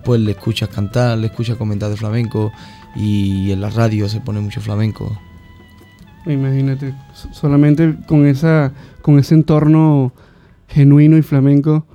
pues 0.05 0.21
le 0.21 0.33
escuchas 0.33 0.69
cantar, 0.71 1.19
le 1.19 1.27
escuchas 1.27 1.57
comentar 1.57 1.91
de 1.91 1.97
flamenco 1.97 2.51
y 2.97 3.53
en 3.53 3.61
la 3.61 3.71
radio 3.71 4.09
se 4.09 4.21
pone 4.21 4.41
mucho 4.41 4.61
flamenco. 4.61 5.17
Imagínate, 6.27 6.95
so- 7.15 7.33
solamente 7.33 7.97
con, 8.07 8.27
esa, 8.27 8.73
con 9.03 9.19
ese 9.19 9.35
entorno 9.35 10.13
genuino 10.69 11.17
y 11.17 11.23
flamenco 11.23 11.87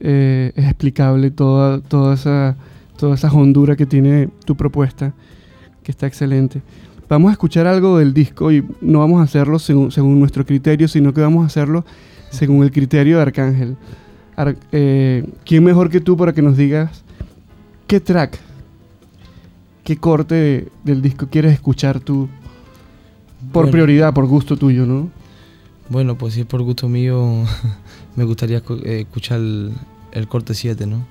eh, 0.00 0.52
es 0.54 0.64
explicable 0.66 1.30
toda, 1.30 1.80
toda, 1.80 2.14
esa, 2.14 2.56
toda 2.96 3.14
esa 3.14 3.32
hondura 3.32 3.76
que 3.76 3.86
tiene 3.86 4.28
tu 4.44 4.56
propuesta, 4.56 5.14
que 5.82 5.90
está 5.90 6.06
excelente. 6.06 6.62
Vamos 7.08 7.30
a 7.30 7.32
escuchar 7.32 7.66
algo 7.66 7.98
del 7.98 8.12
disco 8.12 8.52
y 8.52 8.64
no 8.80 8.98
vamos 8.98 9.20
a 9.20 9.24
hacerlo 9.24 9.58
según, 9.58 9.90
según 9.90 10.18
nuestro 10.20 10.44
criterio, 10.44 10.88
sino 10.88 11.14
que 11.14 11.20
vamos 11.22 11.42
a 11.44 11.46
hacerlo 11.46 11.84
según 12.30 12.62
el 12.62 12.70
criterio 12.70 13.16
de 13.16 13.22
Arcángel. 13.22 13.76
Ar- 14.36 14.56
eh, 14.72 15.26
¿Quién 15.44 15.64
mejor 15.64 15.88
que 15.90 16.00
tú 16.00 16.16
para 16.16 16.32
que 16.34 16.42
nos 16.42 16.56
digas 16.56 17.02
qué 17.86 17.98
track, 18.00 18.38
qué 19.84 19.96
corte 19.96 20.68
del 20.84 21.00
disco 21.00 21.26
quieres 21.30 21.54
escuchar 21.54 21.98
tú 22.00 22.28
por 23.52 23.64
Bueno. 23.64 23.70
prioridad, 23.72 24.12
por 24.12 24.26
gusto 24.26 24.56
tuyo, 24.58 24.84
¿no? 24.84 25.08
Bueno, 25.88 26.18
pues 26.18 26.34
si 26.34 26.40
es 26.40 26.46
por 26.46 26.60
gusto 26.62 26.88
mío, 26.90 27.44
me 28.16 28.24
gustaría 28.24 28.58
eh, 28.84 29.00
escuchar 29.06 29.40
el, 29.40 29.72
el 30.12 30.28
corte 30.28 30.52
7, 30.52 30.86
¿no? 30.86 31.06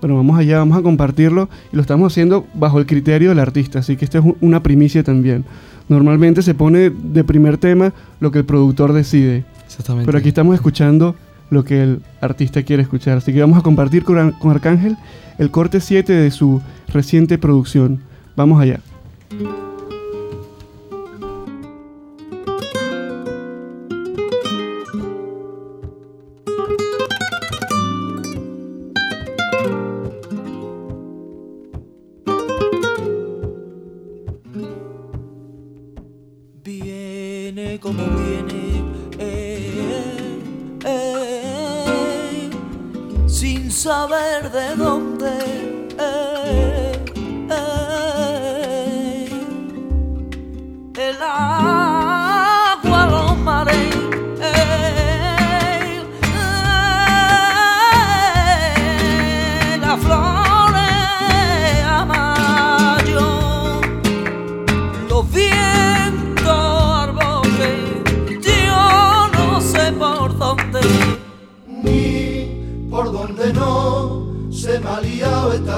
Bueno, 0.00 0.16
vamos 0.16 0.38
allá, 0.38 0.58
vamos 0.58 0.78
a 0.78 0.82
compartirlo 0.82 1.48
y 1.72 1.76
lo 1.76 1.82
estamos 1.82 2.12
haciendo 2.12 2.46
bajo 2.54 2.78
el 2.78 2.86
criterio 2.86 3.30
del 3.30 3.38
artista, 3.40 3.80
así 3.80 3.96
que 3.96 4.04
esta 4.04 4.18
es 4.18 4.24
un- 4.24 4.36
una 4.40 4.62
primicia 4.62 5.02
también. 5.02 5.44
Normalmente 5.88 6.42
se 6.42 6.54
pone 6.54 6.90
de 6.90 7.24
primer 7.24 7.58
tema 7.58 7.92
lo 8.20 8.30
que 8.30 8.38
el 8.38 8.44
productor 8.44 8.92
decide, 8.92 9.44
Exactamente. 9.66 10.06
pero 10.06 10.18
aquí 10.18 10.28
estamos 10.28 10.54
escuchando 10.54 11.16
lo 11.50 11.64
que 11.64 11.82
el 11.82 12.00
artista 12.20 12.62
quiere 12.62 12.82
escuchar, 12.82 13.16
así 13.18 13.32
que 13.32 13.40
vamos 13.40 13.58
a 13.58 13.62
compartir 13.62 14.04
con, 14.04 14.32
con 14.32 14.50
Arcángel 14.50 14.96
el 15.38 15.50
corte 15.50 15.80
7 15.80 16.12
de 16.12 16.30
su 16.30 16.60
reciente 16.92 17.38
producción. 17.38 18.00
Vamos 18.36 18.60
allá. 18.60 18.80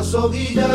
Esta 0.00 0.02
soguilla 0.02 0.68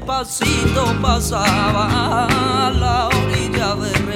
despacito 0.00 0.94
pasaba 1.02 2.66
a 2.66 2.70
la 2.70 3.08
orilla 3.08 3.74
reloj. 3.74 4.09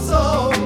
soul. 0.00 0.59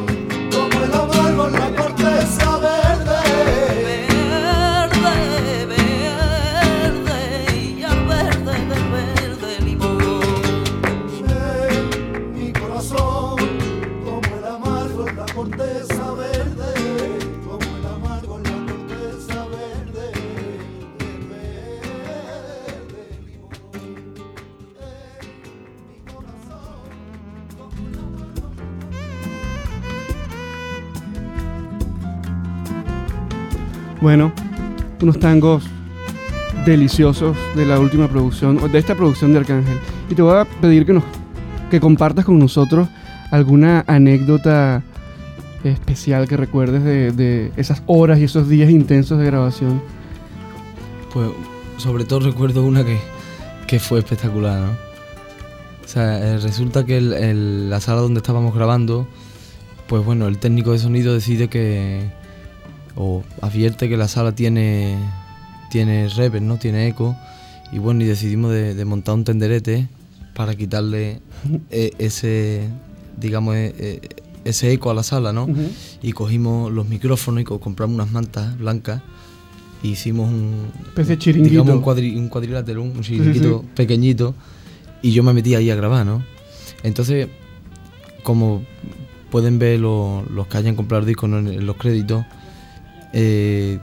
Unos 35.05 35.19
tangos 35.19 35.65
deliciosos 36.65 37.37
de 37.55 37.67
la 37.67 37.79
última 37.79 38.09
producción, 38.09 38.71
de 38.73 38.79
esta 38.79 38.95
producción 38.95 39.33
de 39.33 39.39
Arcángel. 39.39 39.79
Y 40.11 40.15
te 40.15 40.23
voy 40.23 40.37
a 40.37 40.45
pedir 40.45 40.87
que 40.87 40.95
nos 40.95 41.05
que 41.71 41.81
compartas 41.81 42.25
con 42.25 42.39
nosotros 42.39 42.89
alguna 43.31 43.85
anécdota 43.87 44.83
especial 45.63 46.29
que 46.29 46.37
recuerdes 46.37 46.85
de, 46.85 47.13
de 47.13 47.53
esas 47.57 47.83
horas 47.87 48.19
y 48.19 48.25
esos 48.25 48.49
días 48.49 48.71
intensos 48.71 49.19
de 49.19 49.27
grabación. 49.27 49.83
Pues 51.13 51.29
sobre 51.79 52.05
todo 52.05 52.21
recuerdo 52.21 52.65
una 52.65 52.85
que, 52.85 52.99
que 53.67 53.79
fue 53.79 53.99
espectacular, 53.99 54.61
¿no? 54.61 54.71
O 55.85 55.89
sea, 55.89 56.19
eh, 56.19 56.39
resulta 56.39 56.85
que 56.87 57.01
la 57.01 57.81
sala 57.81 58.01
donde 58.01 58.19
estábamos 58.19 58.55
grabando, 58.55 59.07
pues 59.87 60.05
bueno, 60.05 60.29
el 60.29 60.39
técnico 60.39 60.73
de 60.73 60.79
sonido 60.79 61.13
decide 61.13 61.49
que, 61.49 62.11
o 62.97 63.23
advierte 63.41 63.89
que 63.89 63.97
la 63.97 64.09
sala 64.09 64.35
tiene, 64.35 64.97
tiene 65.71 66.09
reverb, 66.09 66.43
¿no? 66.43 66.57
Tiene 66.59 66.87
eco, 66.89 67.17
y 67.73 67.79
bueno, 67.79 68.03
y 68.03 68.07
decidimos 68.07 68.53
de, 68.53 68.75
de 68.75 68.85
montar 68.85 69.15
un 69.15 69.25
tenderete 69.25 69.89
para 70.35 70.55
quitarle 70.55 71.21
eh, 71.71 71.91
ese, 71.99 72.69
digamos, 73.21 73.55
eh, 73.57 73.75
eh, 73.79 74.01
ese 74.45 74.73
eco 74.73 74.91
a 74.91 74.95
la 74.95 75.03
sala, 75.03 75.33
¿no? 75.33 75.47
Y 76.03 76.13
cogimos 76.13 76.71
los 76.73 76.89
micrófonos 76.89 77.41
y 77.41 77.45
co- 77.45 77.61
compramos 77.61 77.95
unas 77.95 78.11
mantas 78.13 78.57
blancas 78.59 79.01
y 79.83 79.89
hicimos 79.89 80.29
un, 80.31 80.71
chiringuito. 81.19 81.51
digamos, 81.51 81.75
un, 81.77 81.83
cuadri- 81.83 82.17
un 82.17 82.29
cuadrilátero, 82.29 82.83
un 82.83 83.01
chiringuito 83.01 83.61
sí. 83.63 83.69
pequeñito, 83.75 84.35
y 85.03 85.13
yo 85.13 85.23
me 85.23 85.33
metí 85.33 85.55
ahí 85.55 85.71
a 85.71 85.75
grabar, 85.77 86.05
¿no? 86.07 86.23
Entonces, 86.83 87.29
como 88.23 88.63
pueden 89.31 89.59
ver 89.59 89.81
lo- 89.81 90.25
los 90.31 90.47
que 90.47 90.59
hayan 90.59 90.77
comprado 90.77 91.01
el 91.03 91.07
disco 91.09 91.27
en 91.27 91.67
los 91.67 91.77
créditos, 91.77 92.25
eh, 93.15 93.79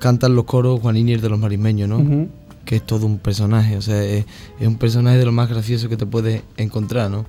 cantan 0.00 0.34
los 0.34 0.44
coros 0.44 0.80
Juan 0.80 0.96
Inier 0.96 1.20
de 1.20 1.28
los 1.30 1.38
Marismeños, 1.38 1.88
¿no? 1.88 2.26
Que 2.64 2.76
es 2.76 2.82
todo 2.86 3.06
un 3.06 3.18
personaje, 3.18 3.76
o 3.76 3.82
sea, 3.82 4.02
es, 4.04 4.26
es 4.60 4.66
un 4.68 4.76
personaje 4.76 5.16
de 5.18 5.24
lo 5.24 5.32
más 5.32 5.48
gracioso 5.48 5.88
que 5.88 5.96
te 5.96 6.04
puedes 6.04 6.42
encontrar, 6.58 7.10
¿no? 7.10 7.24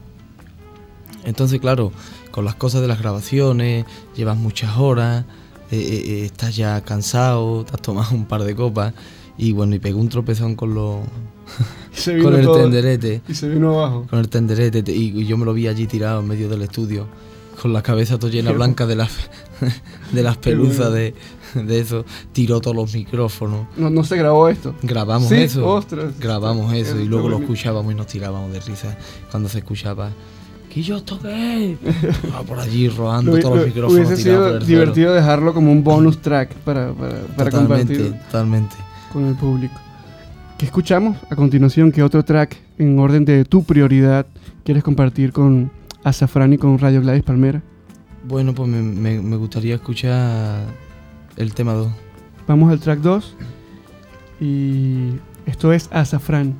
Entonces, 1.23 1.59
claro, 1.59 1.91
con 2.31 2.45
las 2.45 2.55
cosas 2.55 2.81
de 2.81 2.87
las 2.87 2.99
grabaciones, 2.99 3.85
llevas 4.15 4.37
muchas 4.37 4.77
horas, 4.77 5.25
eh, 5.71 5.77
eh, 5.77 6.03
eh, 6.05 6.25
estás 6.25 6.55
ya 6.55 6.81
cansado, 6.81 7.63
te 7.65 7.73
has 7.75 7.81
tomado 7.81 8.15
un 8.15 8.25
par 8.25 8.43
de 8.43 8.55
copas 8.55 8.93
y 9.37 9.51
bueno, 9.51 9.75
y 9.75 9.79
pegó 9.79 9.99
un 9.99 10.09
tropezón 10.09 10.55
con 10.55 10.73
los 10.73 10.97
Y 11.93 11.97
se 11.99 12.11
con 12.19 12.27
vino 12.31 12.37
el 12.37 12.45
todo- 12.45 12.61
tenderete, 12.61 13.21
Y 13.27 13.33
se 13.33 13.49
vino 13.49 13.79
abajo. 13.79 14.07
con 14.09 14.19
el 14.19 14.29
tenderete 14.29 14.83
te- 14.83 14.95
y, 14.95 15.19
y 15.21 15.25
yo 15.25 15.37
me 15.37 15.45
lo 15.45 15.53
vi 15.53 15.67
allí 15.67 15.87
tirado 15.87 16.19
en 16.21 16.27
medio 16.27 16.49
del 16.49 16.61
estudio 16.61 17.07
con 17.61 17.73
la 17.73 17.81
cabeza 17.81 18.17
toda 18.17 18.31
llena 18.31 18.51
blanca 18.51 18.85
de 18.85 18.95
las 18.95 19.11
de 20.11 20.23
las 20.23 20.37
pelusas 20.37 20.91
de, 20.93 21.13
de 21.55 21.79
eso, 21.79 22.05
tiró 22.31 22.61
todos 22.61 22.75
los 22.75 22.93
micrófonos. 22.93 23.67
No, 23.77 23.89
no 23.89 24.03
se 24.03 24.17
grabó 24.17 24.47
esto. 24.49 24.73
Grabamos 24.83 25.29
Sí, 25.29 25.35
eso. 25.35 25.65
ostras. 25.67 26.19
Grabamos 26.19 26.73
eso 26.73 26.99
y 26.99 27.05
luego 27.05 27.29
lo 27.29 27.39
escuchábamos 27.39 27.91
y 27.93 27.95
nos 27.95 28.07
tirábamos 28.07 28.51
de 28.53 28.59
risa 28.61 28.97
cuando 29.31 29.49
se 29.49 29.59
escuchaba. 29.59 30.09
¿Que 30.73 30.83
yo 30.83 31.01
toqué? 31.01 31.77
Ah, 32.35 32.43
por 32.47 32.59
allí 32.59 32.89
robando 32.89 33.31
todos 33.39 33.55
los 33.55 33.59
lo- 33.61 33.67
micrófonos 33.67 34.05
hubiese 34.07 34.21
sido 34.23 34.59
divertido 34.59 35.13
dejarlo 35.13 35.53
como 35.53 35.71
un 35.71 35.83
bonus 35.83 36.19
track 36.21 36.53
para, 36.63 36.93
para, 36.93 37.21
para 37.35 37.49
Totalmente, 37.49 37.95
compartir 37.97 38.21
totalmente. 38.27 38.75
con 39.11 39.25
el 39.25 39.35
público. 39.35 39.73
¿Qué 40.59 40.65
escuchamos 40.65 41.17
a 41.29 41.35
continuación? 41.35 41.91
¿Qué 41.91 42.03
otro 42.03 42.23
track 42.23 42.55
en 42.77 42.99
orden 42.99 43.25
de 43.25 43.45
tu 43.45 43.63
prioridad 43.63 44.27
quieres 44.63 44.83
compartir 44.83 45.31
con 45.31 45.71
Azafrán 46.03 46.53
y 46.53 46.57
con 46.57 46.77
Radio 46.77 47.01
Gladys 47.01 47.23
Palmera? 47.23 47.63
Bueno, 48.29 48.53
pues 48.53 48.69
me, 48.69 48.81
me- 48.81 49.21
me 49.21 49.35
gustaría 49.37 49.75
escuchar 49.75 50.65
el 51.35 51.53
tema 51.55 51.73
2. 51.73 51.91
Vamos 52.47 52.71
al 52.71 52.79
track 52.79 52.99
2 52.99 53.35
y 54.39 55.13
esto 55.45 55.73
es 55.73 55.89
Azafrán. 55.91 56.55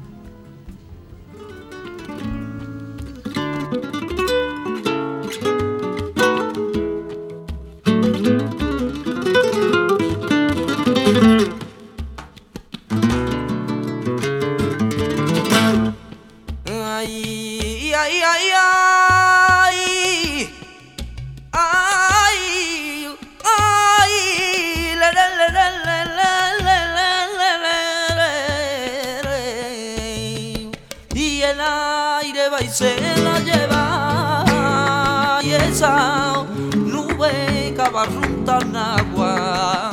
Agua. 38.76 39.92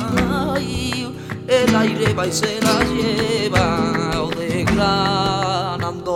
Ay, 0.55 1.13
el 1.47 1.75
aire 1.75 2.13
va 2.13 2.27
y 2.27 2.31
se 2.31 2.59
la 2.61 2.83
lleva. 2.83 4.27
Desgranando 4.37 6.15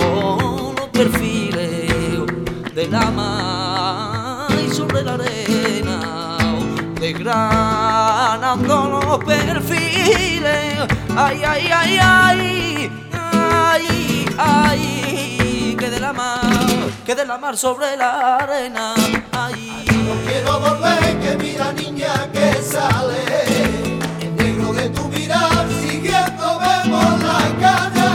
los 0.78 0.90
perfiles 0.90 1.92
de 2.74 2.88
la 2.88 3.12
mar 3.12 4.48
y 4.66 4.70
sobre 4.74 5.04
la 5.04 5.14
arena 5.16 6.38
desgranando 7.00 8.90
los 8.90 9.18
perfiles 9.26 10.78
ay 11.18 11.42
ay 11.44 11.70
ay 11.72 12.00
ay 12.02 12.92
ay 13.18 14.26
ay 14.38 15.76
que 15.78 15.90
de 15.90 16.00
la 16.00 16.14
mar 16.14 16.40
que 17.06 17.14
de 17.16 17.26
la 17.26 17.38
mar 17.38 17.58
sobre 17.58 17.98
la 17.98 18.38
arena 18.38 18.94
ay 19.34 19.86
Quiero 20.26 20.60
volver, 20.60 21.20
que 21.20 21.38
mira 21.38 21.72
niña 21.74 22.21
Sale, 22.72 23.20
dentro 24.38 24.74
de 24.74 24.90
tu 24.90 25.08
mirada, 25.10 25.68
siguiendo 25.82 26.60
vemos 26.60 27.22
la 27.22 27.42
calle. 27.60 28.08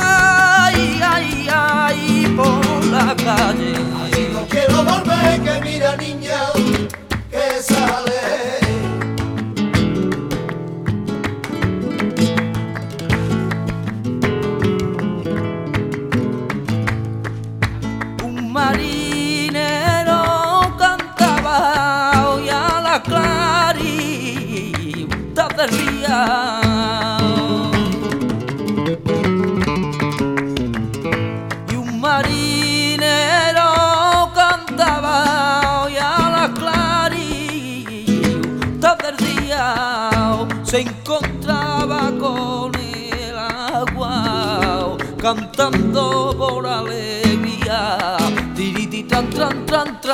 Ay, 0.00 1.00
ay, 1.02 1.48
ay, 1.52 2.34
por 2.36 2.84
la 2.86 3.14
calle. 3.14 3.74
Ay, 4.02 4.30
no 4.32 4.46
quiero 4.46 4.82
volver 4.84 5.42
que 5.42 5.60
mira 5.60 5.96
ni. 5.96 6.13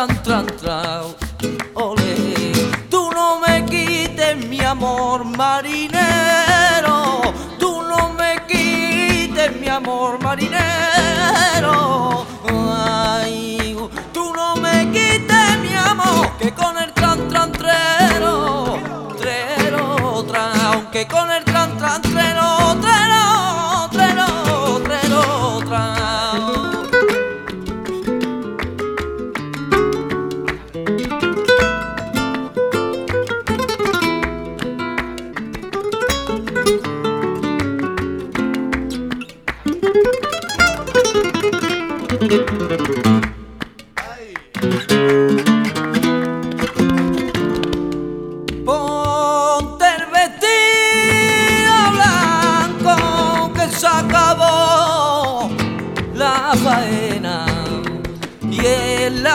Tran 0.01 0.23
tran 0.23 0.47
tran. 0.57 1.05
Ole 1.75 2.15
tú 2.89 3.11
no 3.13 3.41
me 3.41 3.65
quites 3.67 4.37
mi 4.49 4.61
amor 4.61 5.25
marinero 5.25 5.90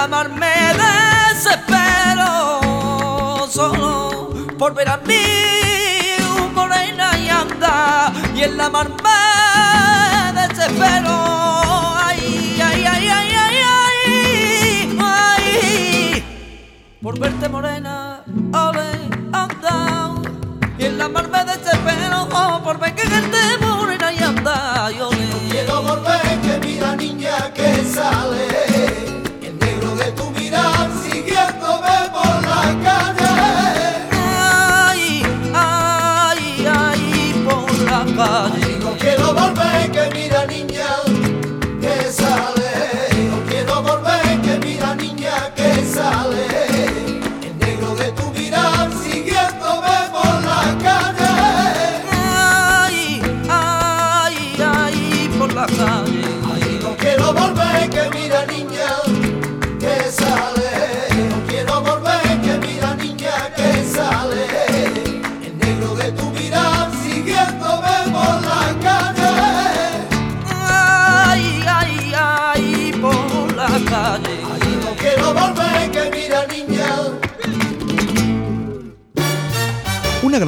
en 0.05 0.11
la 0.11 0.17
mar 0.17 0.29
me 0.29 0.53
desespero 1.33 2.31
solo 3.49 4.29
por 4.57 4.75
ver 4.75 4.89
a 4.89 4.97
mi 4.97 5.25
morena 6.53 7.17
y 7.17 7.29
anda 7.29 8.13
y 8.35 8.43
en 8.43 8.55
la 8.55 8.69
mar 8.69 8.89
me 8.89 10.41
desespero 10.41 11.15
ay 12.03 12.61
ay 12.63 12.85
ay 12.85 13.07
ay 13.07 13.31
ay 13.33 13.57
ay 13.63 13.95
ay 14.99 16.23
por 17.01 17.19
verte 17.19 17.49
morena, 17.49 18.23
ole, 18.51 19.09
anda. 19.31 20.11
Y 20.79 20.85
en 20.85 20.97
la 20.97 21.07
mar 21.07 21.29
me 21.29 21.45
desespero 21.45 22.27
oh, 22.33 22.61
por 22.63 22.79
ver 22.79 22.95
que 22.95 23.03
gente 23.07 23.37
morena 23.61 24.11
y 24.11 24.23
anda, 24.23 24.91
y 24.91 25.01
ole. 25.01 25.29
Quiero 25.51 25.83
volver 25.83 26.41
que 26.41 26.59
mira 26.65 26.95
niña 26.95 27.44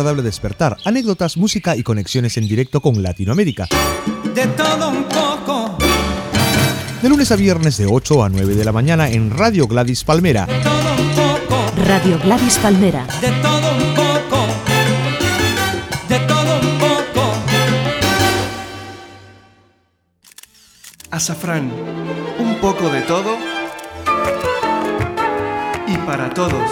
agradable 0.07 0.23
despertar, 0.23 0.77
anécdotas, 0.85 1.35
música 1.35 1.75
y 1.75 1.83
conexiones 1.83 2.37
en 2.37 2.47
directo 2.47 2.79
con 2.79 3.03
Latinoamérica. 3.03 3.67
De 4.33 4.47
todo 4.47 4.89
un 4.89 5.03
poco, 5.03 5.77
De 7.01 7.09
lunes 7.09 7.29
a 7.31 7.35
viernes 7.35 7.77
de 7.77 7.87
8 7.87 8.23
a 8.23 8.29
9 8.29 8.55
de 8.55 8.63
la 8.63 8.71
mañana 8.71 9.09
en 9.09 9.29
Radio 9.31 9.67
Gladys 9.67 10.05
Palmera. 10.05 10.47
todo 10.63 10.93
un 10.95 11.09
poco, 11.09 11.71
Radio 11.85 12.17
Gladys 12.23 12.57
Palmera. 12.59 13.05
de 13.19 13.31
todo 13.41 13.75
un 13.75 13.93
poco, 13.95 14.45
de 16.07 16.19
todo 16.19 16.59
un 16.61 16.79
poco. 16.79 17.33
Azafrán, 21.11 21.69
un 22.39 22.55
poco 22.61 22.89
de 22.89 23.01
todo 23.01 23.35
y 25.85 25.97
para 26.05 26.29
todos. 26.33 26.71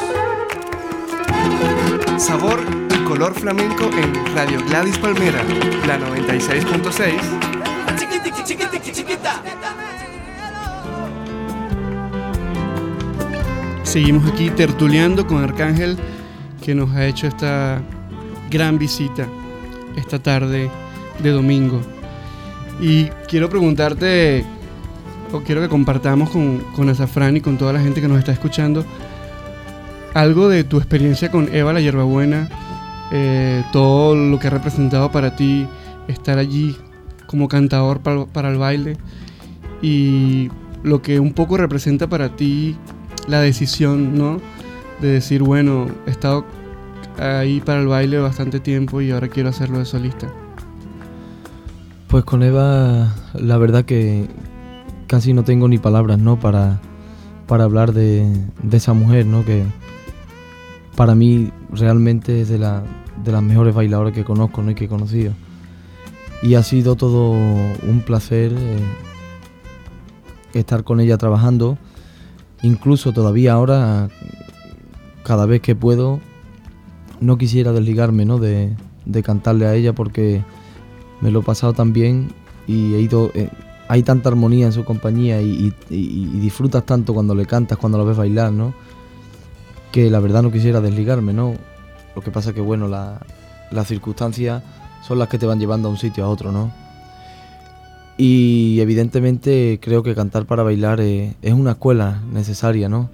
Sabor 2.17 2.84
y 2.84 2.84
color 3.05 3.35
flamenco 3.35 3.89
en 3.91 4.35
Radio 4.35 4.59
Gladys 4.67 4.97
Palmera, 4.97 5.41
la 5.87 5.99
96.6. 5.99 7.13
Chiquitiqui, 7.97 8.43
chiquitiqui, 8.43 8.91
chiquita. 8.91 9.41
Seguimos 13.83 14.29
aquí 14.29 14.49
tertuleando 14.49 15.27
con 15.27 15.43
Arcángel 15.43 15.97
que 16.63 16.73
nos 16.73 16.91
ha 16.95 17.05
hecho 17.05 17.27
esta 17.27 17.81
gran 18.49 18.79
visita 18.79 19.27
esta 19.95 20.17
tarde 20.17 20.69
de 21.19 21.29
domingo. 21.29 21.81
Y 22.81 23.05
quiero 23.29 23.49
preguntarte, 23.49 24.43
o 25.31 25.41
quiero 25.41 25.61
que 25.61 25.69
compartamos 25.69 26.31
con, 26.31 26.57
con 26.75 26.89
Azafrán 26.89 27.37
y 27.37 27.41
con 27.41 27.57
toda 27.57 27.71
la 27.71 27.79
gente 27.79 28.01
que 28.01 28.07
nos 28.07 28.17
está 28.17 28.31
escuchando, 28.31 28.83
algo 30.15 30.49
de 30.49 30.63
tu 30.63 30.77
experiencia 30.77 31.29
con 31.29 31.53
Eva 31.53 31.71
la 31.71 31.81
Hierbabuena, 31.81 32.49
eh, 33.11 33.63
todo 33.71 34.15
lo 34.15 34.39
que 34.39 34.47
ha 34.47 34.49
representado 34.49 35.11
para 35.11 35.35
ti 35.35 35.67
estar 36.07 36.37
allí 36.37 36.75
como 37.27 37.47
cantador 37.47 37.99
para, 37.99 38.49
el 38.49 38.57
baile 38.57 38.97
y 39.81 40.49
lo 40.83 41.01
que 41.01 41.19
un 41.19 41.33
poco 41.33 41.57
representa 41.57 42.07
para 42.07 42.35
ti 42.35 42.75
la 43.27 43.41
decisión, 43.41 44.17
¿no? 44.17 44.39
De 45.01 45.09
decir, 45.09 45.43
bueno, 45.43 45.87
he 46.07 46.11
estado 46.11 46.45
ahí 47.19 47.61
para 47.61 47.81
el 47.81 47.87
baile 47.87 48.19
bastante 48.19 48.59
tiempo 48.59 49.01
y 49.01 49.11
ahora 49.11 49.27
quiero 49.27 49.49
hacerlo 49.49 49.79
de 49.79 49.85
solista. 49.85 50.27
Pues 52.07 52.23
con 52.23 52.43
Eva, 52.43 53.13
la 53.33 53.57
verdad 53.57 53.83
que 53.83 54.27
casi 55.07 55.33
no 55.33 55.43
tengo 55.43 55.67
ni 55.67 55.77
palabras, 55.77 56.19
¿no? 56.19 56.39
Para, 56.39 56.79
para 57.47 57.65
hablar 57.65 57.93
de, 57.93 58.31
de 58.63 58.77
esa 58.77 58.93
mujer, 58.93 59.25
¿no? 59.25 59.43
Que 59.43 59.65
para 60.95 61.15
mí 61.15 61.51
realmente 61.71 62.41
es 62.41 62.49
de, 62.49 62.57
la- 62.59 62.83
de 63.23 63.31
las 63.31 63.41
mejores 63.43 63.73
bailadoras 63.75 64.13
que 64.13 64.23
conozco, 64.23 64.61
¿no? 64.61 64.71
Y 64.71 64.75
que 64.75 64.85
he 64.85 64.89
conocido. 64.89 65.33
Y 66.41 66.55
ha 66.55 66.63
sido 66.63 66.95
todo 66.95 67.31
un 67.31 68.01
placer 68.05 68.53
eh, 68.57 68.79
estar 70.53 70.83
con 70.83 70.99
ella 70.99 71.17
trabajando. 71.17 71.77
Incluso 72.61 73.13
todavía 73.13 73.53
ahora, 73.53 74.09
cada 75.23 75.45
vez 75.45 75.61
que 75.61 75.75
puedo, 75.75 76.19
no 77.19 77.37
quisiera 77.37 77.71
desligarme, 77.71 78.25
¿no? 78.25 78.37
De, 78.37 78.75
de 79.05 79.23
cantarle 79.23 79.65
a 79.65 79.75
ella 79.75 79.93
porque 79.93 80.43
me 81.21 81.31
lo 81.31 81.39
he 81.39 81.43
pasado 81.43 81.73
tan 81.73 81.93
bien 81.93 82.29
y 82.67 82.93
he 82.95 83.01
ido. 83.01 83.31
eh, 83.33 83.49
hay 83.87 84.01
tanta 84.01 84.29
armonía 84.29 84.65
en 84.65 84.71
su 84.71 84.83
compañía 84.83 85.41
y, 85.43 85.71
y- 85.91 86.25
disfrutas 86.39 86.85
tanto 86.87 87.13
cuando 87.13 87.35
le 87.35 87.45
cantas, 87.45 87.77
cuando 87.77 87.99
lo 87.99 88.05
ves 88.05 88.17
bailar, 88.17 88.51
¿no? 88.51 88.73
Que 89.95 90.09
la 90.09 90.19
verdad 90.19 90.43
no 90.43 90.51
quisiera 90.51 90.81
desligarme, 90.81 91.31
¿no? 91.31 91.53
Lo 92.17 92.21
que 92.21 92.29
pasa 92.29 92.51
que, 92.51 92.59
bueno, 92.59 92.89
la- 92.89 93.21
las 93.71 93.87
circunstancias 93.87 94.61
son 95.07 95.19
las 95.19 95.29
que 95.29 95.39
te 95.39 95.45
van 95.45 95.57
llevando 95.57 95.87
a 95.87 95.91
un 95.91 95.97
sitio 95.97 96.25
a 96.25 96.27
otro, 96.27 96.51
¿no? 96.51 96.69
Y 98.17 98.77
evidentemente 98.81 99.79
creo 99.81 100.03
que 100.03 100.13
cantar 100.13 100.45
para 100.45 100.63
bailar 100.63 100.99
es 100.99 101.53
una 101.53 101.71
escuela 101.71 102.21
necesaria, 102.29 102.89
¿no? 102.89 103.09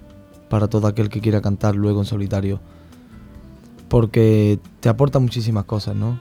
Para 0.50 0.68
todo 0.70 0.88
aquel 0.88 1.10
que 1.10 1.22
quiera 1.22 1.40
cantar 1.42 1.76
luego 1.76 2.00
en 2.00 2.06
solitario. 2.06 2.60
porque 3.90 4.58
te 4.80 4.88
aporta 4.88 5.20
muchísimas 5.20 5.66
cosas, 5.66 5.98
¿no? 5.98 6.18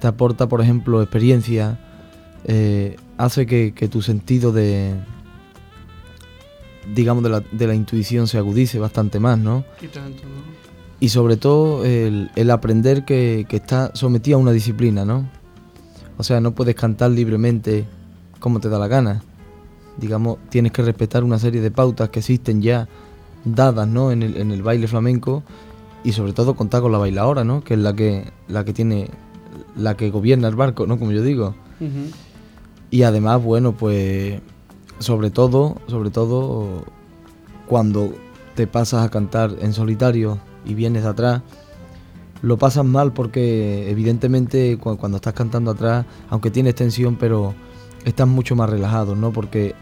Te 0.00 0.06
aporta, 0.06 0.48
por 0.48 0.60
ejemplo, 0.60 1.02
experiencia, 1.02 1.76
eh, 2.44 2.94
hace 3.18 3.46
que 3.46 3.88
tu 3.90 4.00
sentido 4.00 4.52
de, 4.52 4.94
digamos, 6.94 7.22
de 7.22 7.30
la, 7.30 7.40
de 7.40 7.66
la 7.66 7.74
intuición 7.74 8.26
se 8.26 8.38
agudice 8.38 8.78
bastante 8.78 9.20
más, 9.20 9.38
¿no? 9.38 9.64
Y 9.80 9.86
tanto, 9.88 10.22
¿no? 10.24 10.60
Y 11.00 11.08
sobre 11.08 11.36
todo 11.36 11.84
el, 11.84 12.30
el 12.36 12.50
aprender 12.50 13.04
que, 13.04 13.46
que 13.48 13.56
está 13.56 13.90
sometido 13.94 14.38
a 14.38 14.40
una 14.40 14.52
disciplina, 14.52 15.04
¿no? 15.04 15.28
O 16.18 16.22
sea, 16.22 16.40
no 16.40 16.54
puedes 16.54 16.74
cantar 16.74 17.10
libremente 17.10 17.86
como 18.38 18.60
te 18.60 18.68
da 18.68 18.78
la 18.78 18.88
gana. 18.88 19.22
Digamos, 19.96 20.38
tienes 20.50 20.72
que 20.72 20.82
respetar 20.82 21.24
una 21.24 21.38
serie 21.38 21.60
de 21.60 21.70
pautas 21.70 22.10
que 22.10 22.18
existen 22.18 22.60
ya 22.60 22.88
dadas, 23.44 23.88
¿no? 23.88 24.12
En 24.12 24.22
el, 24.22 24.36
en 24.36 24.50
el 24.50 24.62
baile 24.62 24.86
flamenco 24.88 25.42
y 26.04 26.12
sobre 26.12 26.32
todo 26.32 26.54
contar 26.54 26.82
con 26.82 26.92
la 26.92 26.98
bailadora, 26.98 27.44
¿no? 27.44 27.62
Que 27.62 27.74
es 27.74 27.80
la 27.80 27.94
que, 27.94 28.30
la 28.48 28.64
que 28.64 28.72
tiene, 28.72 29.08
la 29.76 29.96
que 29.96 30.10
gobierna 30.10 30.48
el 30.48 30.54
barco, 30.54 30.86
¿no? 30.86 30.98
Como 30.98 31.12
yo 31.12 31.22
digo. 31.22 31.54
Y 32.90 33.02
además, 33.04 33.42
bueno, 33.42 33.72
pues 33.72 34.40
sobre 35.00 35.30
todo, 35.30 35.76
sobre 35.88 36.10
todo 36.10 36.84
cuando 37.66 38.14
te 38.54 38.66
pasas 38.66 39.04
a 39.04 39.08
cantar 39.10 39.56
en 39.60 39.72
solitario 39.72 40.38
y 40.64 40.74
vienes 40.74 41.04
atrás, 41.04 41.42
lo 42.42 42.56
pasas 42.58 42.84
mal 42.84 43.12
porque 43.12 43.90
evidentemente 43.90 44.78
cu- 44.78 44.96
cuando 44.96 45.16
estás 45.16 45.34
cantando 45.34 45.72
atrás, 45.72 46.06
aunque 46.28 46.50
tienes 46.50 46.74
tensión, 46.74 47.16
pero 47.16 47.54
estás 48.04 48.28
mucho 48.28 48.54
más 48.56 48.70
relajado, 48.70 49.14
¿no? 49.16 49.32
Porque 49.32 49.74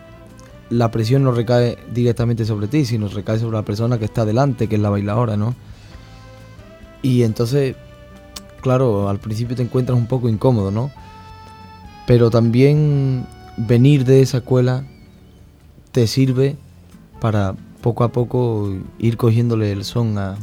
la 0.70 0.90
presión 0.90 1.22
no 1.24 1.32
recae 1.32 1.78
directamente 1.94 2.44
sobre 2.44 2.66
ti, 2.68 2.84
sino 2.84 3.08
recae 3.08 3.38
sobre 3.38 3.56
la 3.56 3.64
persona 3.64 3.98
que 3.98 4.04
está 4.04 4.24
delante, 4.24 4.68
que 4.68 4.74
es 4.76 4.80
la 4.80 4.90
bailadora, 4.90 5.36
¿no? 5.36 5.54
Y 7.02 7.22
entonces, 7.22 7.76
claro, 8.60 9.08
al 9.08 9.18
principio 9.18 9.56
te 9.56 9.62
encuentras 9.62 9.96
un 9.96 10.06
poco 10.06 10.28
incómodo, 10.28 10.70
¿no? 10.70 10.90
Pero 12.06 12.30
también 12.30 13.26
venir 13.56 14.04
de 14.04 14.20
esa 14.22 14.38
escuela 14.38 14.84
te 15.98 16.06
sirve 16.06 16.56
para 17.20 17.56
poco 17.82 18.04
a 18.04 18.12
poco 18.12 18.72
ir 19.00 19.16
cogiéndole 19.16 19.72
el 19.72 19.84
son 19.84 20.16
a, 20.16 20.36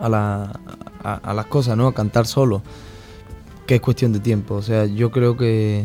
a, 0.00 0.08
la- 0.08 0.58
a- 1.02 1.14
a 1.22 1.34
las 1.34 1.44
cosas, 1.46 1.76
¿no? 1.76 1.86
A 1.86 1.92
cantar 1.92 2.26
solo, 2.26 2.62
que 3.66 3.74
es 3.74 3.80
cuestión 3.82 4.14
de 4.14 4.20
tiempo. 4.20 4.54
O 4.54 4.62
sea, 4.62 4.86
yo 4.86 5.10
creo 5.10 5.36
que 5.36 5.84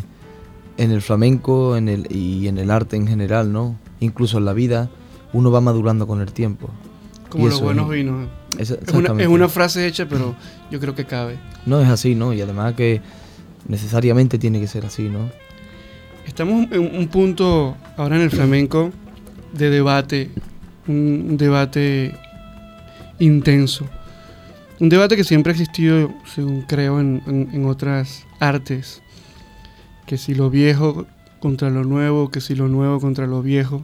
en 0.77 0.91
el 0.91 1.01
flamenco 1.01 1.75
en 1.75 1.89
el, 1.89 2.07
y 2.09 2.47
en 2.47 2.57
el 2.57 2.71
arte 2.71 2.95
en 2.95 3.05
general, 3.05 3.51
¿no? 3.51 3.75
Incluso 3.99 4.37
en 4.37 4.45
la 4.45 4.53
vida, 4.53 4.89
uno 5.33 5.51
va 5.51 5.59
madurando 5.59 6.07
con 6.07 6.21
el 6.21 6.31
tiempo. 6.31 6.69
Como 7.29 7.47
Y 7.47 7.49
los 7.49 7.61
buenos 7.61 7.85
es- 7.87 7.91
vinos. 7.97 8.29
es- 8.57 8.71
Es 8.71 8.93
una, 8.93 9.21
es 9.21 9.27
una 9.27 9.49
frase 9.49 9.85
hecha, 9.87 10.07
pero 10.07 10.35
yo 10.71 10.79
creo 10.79 10.95
que 10.95 11.03
cabe. 11.03 11.37
No 11.65 11.81
es 11.81 11.89
así, 11.89 12.15
¿no? 12.15 12.31
Y 12.31 12.39
además 12.39 12.75
que 12.75 13.01
necesariamente 13.67 14.37
tiene 14.39 14.61
que 14.61 14.67
ser 14.67 14.85
así, 14.85 15.09
¿no? 15.09 15.29
Estamos 16.29 16.71
en 16.71 16.95
un 16.95 17.07
punto 17.07 17.75
ahora 17.97 18.15
en 18.17 18.21
el 18.21 18.29
flamenco 18.29 18.91
de 19.51 19.71
debate, 19.71 20.29
un 20.87 21.37
debate 21.37 22.13
intenso. 23.17 23.87
Un 24.79 24.89
debate 24.89 25.15
que 25.15 25.23
siempre 25.23 25.51
ha 25.51 25.55
existido, 25.55 26.13
según 26.33 26.61
creo, 26.61 26.99
en, 26.99 27.23
en- 27.25 27.49
en 27.51 27.65
otras 27.65 28.25
artes. 28.39 29.01
Que 30.05 30.17
si 30.19 30.35
lo 30.35 30.51
viejo 30.51 31.07
contra 31.39 31.71
lo 31.71 31.83
nuevo, 31.83 32.29
que 32.29 32.41
si 32.41 32.53
lo 32.53 32.67
nuevo 32.67 32.99
contra 32.99 33.25
lo 33.25 33.41
viejo, 33.41 33.83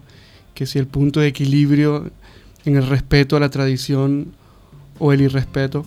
que 0.54 0.68
si 0.68 0.78
el 0.78 0.86
punto 0.88 1.20
de 1.22 1.28
equilibrio 1.28 2.12
en 2.64 2.76
el 2.78 2.86
respeto 2.88 3.36
a 3.36 3.40
la 3.40 3.50
tradición 3.50 4.34
o 5.00 5.12
el 5.14 5.22
irrespeto. 5.22 5.84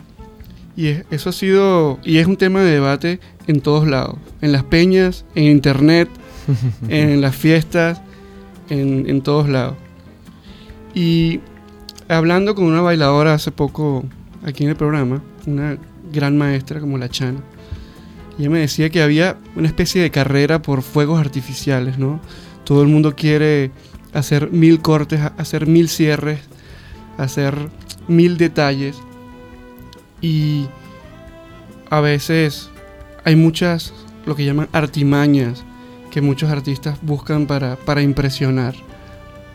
Y 0.77 0.89
es- 0.89 1.05
eso 1.13 1.31
ha 1.31 1.33
sido, 1.33 1.99
y 2.05 2.19
es 2.19 2.27
un 2.27 2.37
tema 2.37 2.63
de 2.63 2.73
debate 2.73 3.21
en 3.47 3.61
todos 3.61 3.87
lados, 3.87 4.17
en 4.43 4.51
las 4.53 4.65
peñas, 4.65 5.25
en 5.37 5.45
internet, 5.45 6.09
en 6.89 7.21
las 7.21 7.37
fiestas, 7.37 8.01
en, 8.69 9.09
en 9.09 9.23
todos 9.23 9.49
lados. 9.49 9.77
Y 10.95 11.41
hablando 12.09 12.55
con 12.55 12.65
una 12.65 12.81
bailadora 12.81 13.35
hace 13.35 13.53
poco 13.53 14.05
aquí 14.45 14.65
en 14.65 14.71
el 14.71 14.77
programa, 14.77 15.23
una 15.47 15.77
gran 16.13 16.37
maestra 16.37 16.81
como 16.81 16.99
la 16.99 17.09
Chana, 17.09 17.41
ella 18.39 18.51
me 18.51 18.61
decía 18.61 18.89
que 18.91 19.03
había 19.03 19.37
una 19.57 19.67
especie 19.67 20.01
de 20.01 20.11
carrera 20.11 20.63
por 20.63 20.83
fuegos 20.83 21.21
artificiales, 21.21 21.99
¿no? 21.99 22.21
Todo 22.65 22.83
el 22.83 22.89
mundo 22.89 23.17
quiere 23.17 23.73
hacer 24.13 24.51
mil 24.53 24.81
cortes, 24.81 25.21
hacer 25.37 25.67
mil 25.67 25.89
cierres, 25.89 26.41
hacer 27.17 27.55
mil 28.07 28.37
detalles. 28.39 28.97
Y 30.21 30.67
a 31.91 32.01
veces 32.01 32.71
hay 33.25 33.35
muchas, 33.35 33.93
lo 34.25 34.37
que 34.37 34.45
llaman 34.45 34.69
artimañas, 34.73 35.65
que 36.19 36.23
muchos 36.23 36.51
artistas 36.51 36.99
buscan 37.01 37.47
para, 37.47 37.77
para 37.77 38.03
impresionar, 38.03 38.75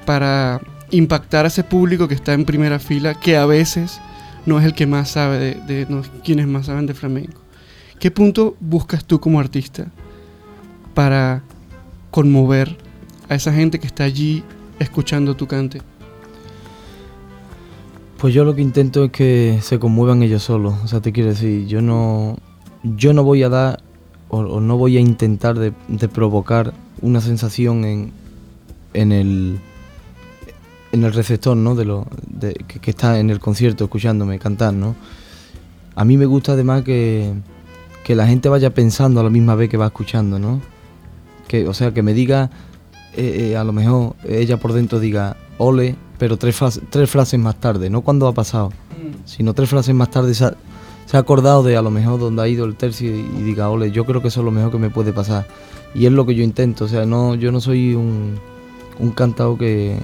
para 0.05 0.61
impactar 0.91 1.43
a 1.43 1.49
ese 1.49 1.61
público 1.61 2.07
que 2.07 2.13
está 2.13 2.31
en 2.31 2.45
primera 2.45 2.79
fila, 2.79 3.15
que 3.15 3.35
a 3.35 3.45
veces 3.45 3.99
no 4.45 4.57
es 4.57 4.63
el 4.63 4.73
que 4.73 4.87
más 4.87 5.09
sabe 5.09 5.55
de, 5.67 5.85
quienes 6.23 6.47
más 6.47 6.67
saben 6.67 6.85
de 6.85 6.93
flamenco. 6.93 7.41
¿Qué 7.99 8.11
punto 8.11 8.55
buscas 8.61 9.03
tú 9.03 9.19
como 9.19 9.41
artista 9.41 9.87
para 10.93 11.43
conmover 12.11 12.77
a 13.27 13.35
esa 13.35 13.51
gente 13.51 13.77
que 13.77 13.87
está 13.87 14.05
allí 14.05 14.41
escuchando 14.79 15.35
tu 15.35 15.47
cante? 15.47 15.81
Pues 18.19 18.33
yo 18.33 18.45
lo 18.45 18.55
que 18.55 18.61
intento 18.61 19.03
es 19.03 19.11
que 19.11 19.59
se 19.61 19.79
conmuevan 19.79 20.23
ellos 20.23 20.43
solos. 20.43 20.75
O 20.81 20.87
sea, 20.87 21.01
te 21.01 21.11
quiero 21.11 21.31
decir, 21.31 21.67
yo 21.67 21.81
no, 21.81 22.37
yo 22.83 23.11
no 23.11 23.25
voy 23.25 23.43
a 23.43 23.49
dar 23.49 23.83
o, 24.33 24.37
o 24.39 24.59
no 24.59 24.77
voy 24.77 24.97
a 24.97 24.99
intentar 24.99 25.57
de, 25.57 25.73
de 25.87 26.07
provocar 26.09 26.73
una 27.01 27.21
sensación 27.21 27.85
en, 27.85 28.11
en 28.93 29.11
el 29.11 29.59
en 30.91 31.03
el 31.03 31.13
receptor, 31.13 31.57
¿no? 31.57 31.73
De 31.75 31.85
lo 31.85 32.05
de- 32.27 32.53
que, 32.67 32.79
que 32.79 32.91
está 32.91 33.19
en 33.19 33.29
el 33.29 33.39
concierto 33.39 33.83
escuchándome 33.85 34.37
cantar, 34.39 34.73
¿no? 34.73 34.95
A 35.95 36.05
mí 36.05 36.17
me 36.17 36.25
gusta 36.27 36.51
además 36.53 36.83
que, 36.83 37.33
que 38.03 38.15
la 38.15 38.27
gente 38.27 38.47
vaya 38.49 38.73
pensando 38.73 39.19
a 39.19 39.23
la 39.23 39.29
misma 39.29 39.55
vez 39.55 39.69
que 39.69 39.77
va 39.77 39.87
escuchando, 39.87 40.37
¿no? 40.39 40.61
Que, 41.47 41.67
o 41.67 41.73
sea, 41.73 41.93
que 41.93 42.01
me 42.03 42.13
diga, 42.13 42.49
eh, 43.15 43.51
eh, 43.51 43.57
a 43.57 43.63
lo 43.63 43.73
mejor 43.73 44.15
ella 44.27 44.57
por 44.57 44.73
dentro 44.73 44.99
diga, 44.99 45.35
ole, 45.57 45.95
pero 46.19 46.37
tres, 46.37 46.57
tres 46.91 47.09
frases 47.09 47.39
más 47.39 47.55
tarde, 47.59 47.89
no 47.89 48.01
cuando 48.01 48.27
ha 48.27 48.33
pasado, 48.33 48.71
sino 49.25 49.53
tres 49.53 49.69
frases 49.69 49.93
más 49.95 50.09
tarde 50.11 50.33
se 50.35 50.45
ha, 50.45 50.55
se 51.05 51.17
ha 51.17 51.19
acordado 51.19 51.63
de 51.63 51.77
a 51.77 51.81
lo 51.81 51.91
mejor 51.91 52.19
donde 52.19 52.41
ha 52.41 52.47
ido 52.47 52.65
el 52.65 52.75
tercio 52.75 53.15
y, 53.15 53.19
y 53.19 53.43
diga, 53.43 53.69
ole, 53.69 53.91
yo 53.91 54.05
creo 54.05 54.21
que 54.21 54.29
eso 54.29 54.41
es 54.41 54.45
lo 54.45 54.51
mejor 54.51 54.71
que 54.71 54.77
me 54.77 54.89
puede 54.89 55.13
pasar. 55.13 55.45
Y 55.95 56.05
es 56.05 56.11
lo 56.11 56.25
que 56.25 56.35
yo 56.35 56.43
intento, 56.43 56.85
o 56.85 56.87
sea, 56.87 57.05
no, 57.05 57.35
yo 57.35 57.51
no 57.51 57.61
soy 57.61 57.93
un, 57.93 58.39
un 58.99 59.11
cantado 59.11 59.57
que 59.57 59.97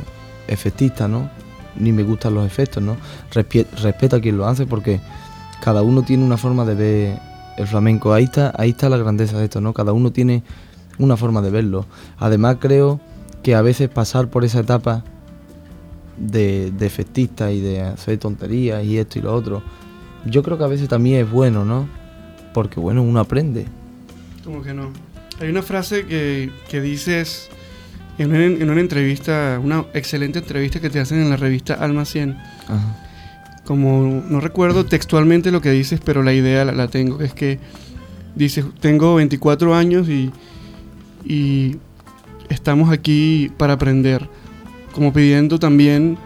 efectista, 0.48 1.08
¿no? 1.08 1.30
Ni 1.76 1.92
me 1.92 2.04
gustan 2.04 2.34
los 2.36 2.46
efectos, 2.46 2.84
¿no? 2.84 2.98
Respeto 3.32 4.16
a 4.16 4.20
quien 4.20 4.38
lo 4.38 4.46
hace 4.46 4.66
porque 4.66 5.00
cada 5.62 5.82
uno 5.82 6.04
tiene 6.04 6.24
una 6.24 6.38
forma 6.38 6.66
de 6.66 6.76
ver 6.76 7.20
el 7.58 7.68
flamenco. 7.68 8.14
Ahí 8.14 8.26
está, 8.26 8.54
ahí 8.58 8.72
está 8.72 8.90
la 8.90 8.98
grandeza 8.98 9.38
de 9.38 9.46
esto, 9.46 9.62
¿no? 9.62 9.74
Cada 9.74 9.94
uno 9.94 10.12
tiene 10.12 10.44
una 10.98 11.18
forma 11.18 11.42
de 11.42 11.50
verlo. 11.50 11.86
Además 12.18 12.58
creo 12.60 13.00
que 13.44 13.56
a 13.56 13.62
veces 13.62 13.90
pasar 13.90 14.30
por 14.30 14.44
esa 14.44 14.60
etapa 14.60 15.04
de, 16.18 16.72
de 16.72 16.86
efectista 16.86 17.52
y 17.52 17.62
de 17.62 17.82
hacer 17.82 18.18
tonterías 18.18 18.84
y 18.84 18.98
esto 18.98 19.20
y 19.20 19.22
lo 19.22 19.34
otro, 19.34 19.62
yo 20.26 20.44
creo 20.44 20.58
que 20.58 20.64
a 20.64 20.68
veces 20.68 20.88
también 20.88 21.22
es 21.26 21.32
bueno, 21.32 21.66
¿no? 21.66 21.88
Porque 22.54 22.80
bueno, 22.80 23.02
uno 23.04 23.20
aprende. 23.20 23.66
Como 24.44 24.62
que 24.62 24.74
no. 24.74 24.92
Hay 25.40 25.50
una 25.50 25.62
frase 25.62 26.06
que, 26.06 26.52
que 26.70 26.82
dices 26.82 27.50
en 28.18 28.30
una, 28.30 28.44
en 28.44 28.70
una 28.70 28.82
entrevista, 28.82 29.60
una 29.64 29.86
excelente 29.94 30.40
entrevista 30.40 30.80
que 30.80 30.90
te 30.90 31.00
hacen 31.00 31.22
en 31.22 31.30
la 31.30 31.38
revista 31.38 31.76
Alma 31.76 32.06
100. 32.06 32.32
Ajá. 32.68 33.06
Como 33.66 34.24
no 34.28 34.40
recuerdo 34.40 34.86
textualmente 34.86 35.52
lo 35.52 35.62
que 35.62 35.70
dices, 35.72 36.02
pero 36.04 36.24
la 36.24 36.34
idea 36.34 36.66
la, 36.66 36.72
la 36.72 36.88
tengo. 36.88 37.22
Es 37.22 37.34
que 37.34 37.60
dices, 38.36 38.66
tengo 38.80 39.16
24 39.16 39.76
años 39.76 40.10
y, 40.10 40.32
y 41.24 41.78
estamos 42.50 42.92
aquí 42.92 43.52
para 43.58 43.74
aprender. 43.74 44.28
Como 44.92 45.14
pidiendo 45.14 45.60
también 45.60 46.18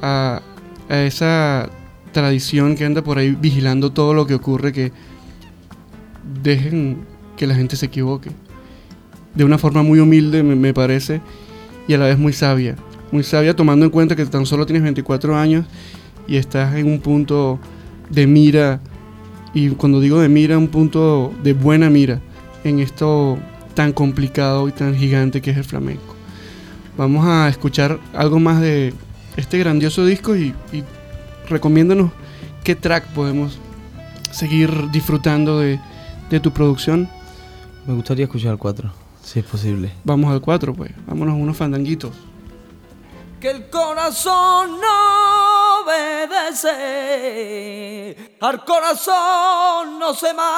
a, 0.00 0.42
a 0.88 1.00
esa 1.00 1.68
tradición 2.12 2.76
que 2.76 2.84
anda 2.84 3.02
por 3.02 3.18
ahí 3.18 3.36
vigilando 3.38 3.90
todo 3.90 4.14
lo 4.14 4.26
que 4.26 4.34
ocurre, 4.34 4.72
que 4.72 4.92
dejen 6.42 6.98
que 7.36 7.46
la 7.46 7.54
gente 7.54 7.76
se 7.76 7.86
equivoque. 7.86 8.30
De 9.34 9.44
una 9.44 9.58
forma 9.58 9.82
muy 9.82 9.98
humilde, 9.98 10.42
me, 10.42 10.74
parece, 10.74 11.20
y 11.88 11.94
a 11.94 11.98
la 11.98 12.06
vez 12.06 12.18
muy 12.18 12.32
sabia. 12.32 12.76
Muy 13.10 13.22
sabia 13.22 13.56
tomando 13.56 13.84
en 13.84 13.90
cuenta 13.90 14.14
que 14.14 14.24
tan 14.26 14.46
solo 14.46 14.66
tienes 14.66 14.82
24 14.82 15.36
años 15.36 15.66
y 16.26 16.36
estás 16.36 16.74
en 16.76 16.86
un 16.86 17.00
punto 17.00 17.58
de 18.10 18.26
mira, 18.26 18.80
y 19.54 19.70
cuando 19.70 20.00
digo 20.00 20.20
de 20.20 20.28
mira, 20.28 20.58
un 20.58 20.68
punto 20.68 21.32
de 21.42 21.52
buena 21.52 21.90
mira 21.90 22.20
en 22.64 22.78
esto 22.78 23.38
tan 23.74 23.92
complicado 23.92 24.68
y 24.68 24.72
tan 24.72 24.94
gigante 24.94 25.40
que 25.40 25.50
es 25.50 25.56
el 25.56 25.64
flamenco. 25.64 26.14
Vamos 26.96 27.26
a 27.26 27.48
escuchar 27.48 27.98
algo 28.12 28.38
más 28.38 28.60
de 28.60 28.92
este 29.36 29.58
grandioso 29.58 30.04
disco 30.04 30.36
y 30.36 30.54
recomiéndanos 31.52 32.10
qué 32.64 32.74
track 32.74 33.06
podemos 33.08 33.58
seguir 34.30 34.90
disfrutando 34.90 35.58
de, 35.60 35.78
de 36.30 36.40
tu 36.40 36.52
producción. 36.52 37.08
Me 37.86 37.94
gustaría 37.94 38.24
escuchar 38.24 38.52
el 38.52 38.58
4, 38.58 38.90
si 39.22 39.38
es 39.40 39.44
posible. 39.44 39.92
Vamos 40.04 40.32
al 40.32 40.40
4, 40.40 40.74
pues. 40.74 40.92
Vámonos 41.06 41.34
a 41.34 41.36
unos 41.36 41.56
fandanguitos. 41.56 42.12
que 43.40 43.50
el 43.50 43.68
corazón 43.70 44.80
no 44.80 45.51
obedece, 45.82 46.76
al 48.40 48.64
corazón 48.64 49.98
no 49.98 50.14
se 50.14 50.32
manda, 50.32 50.56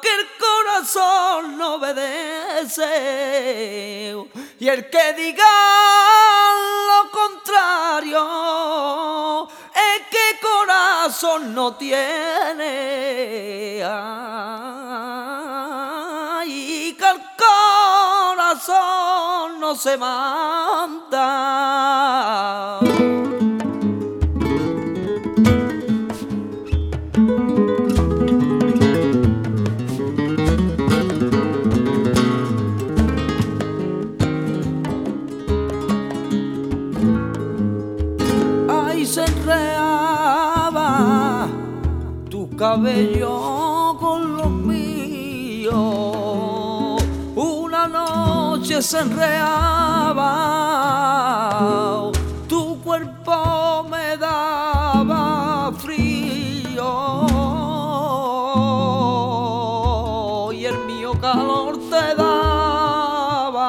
que 0.00 0.08
el 0.08 0.26
corazón 0.38 1.58
no 1.58 1.74
obedece, 1.74 2.84
y 4.58 4.68
el 4.68 4.88
que 4.90 5.12
diga 5.12 5.44
lo 6.88 7.10
contrario, 7.10 8.22
es 9.74 10.02
que 10.10 10.38
corazón 10.40 11.54
no 11.54 11.74
tiene. 11.76 12.64
Ay, 13.84 15.75
se 19.74 19.96
manda. 19.96 21.26
Ahí 38.68 39.04
se 39.04 39.24
enreaba 39.24 40.88
tu 42.30 42.48
cabello 42.56 43.45
se 48.82 48.98
enreaba, 49.00 50.32
tu 52.48 52.80
cuerpo 52.82 53.86
me 53.90 54.16
daba 54.18 55.72
frío 55.78 56.82
y 60.52 60.64
el 60.66 60.78
mío 60.84 61.12
calor 61.20 61.78
te 61.90 62.14
daba. 62.14 63.62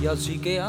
Y 0.00 0.06
así 0.06 0.38
que 0.38 0.60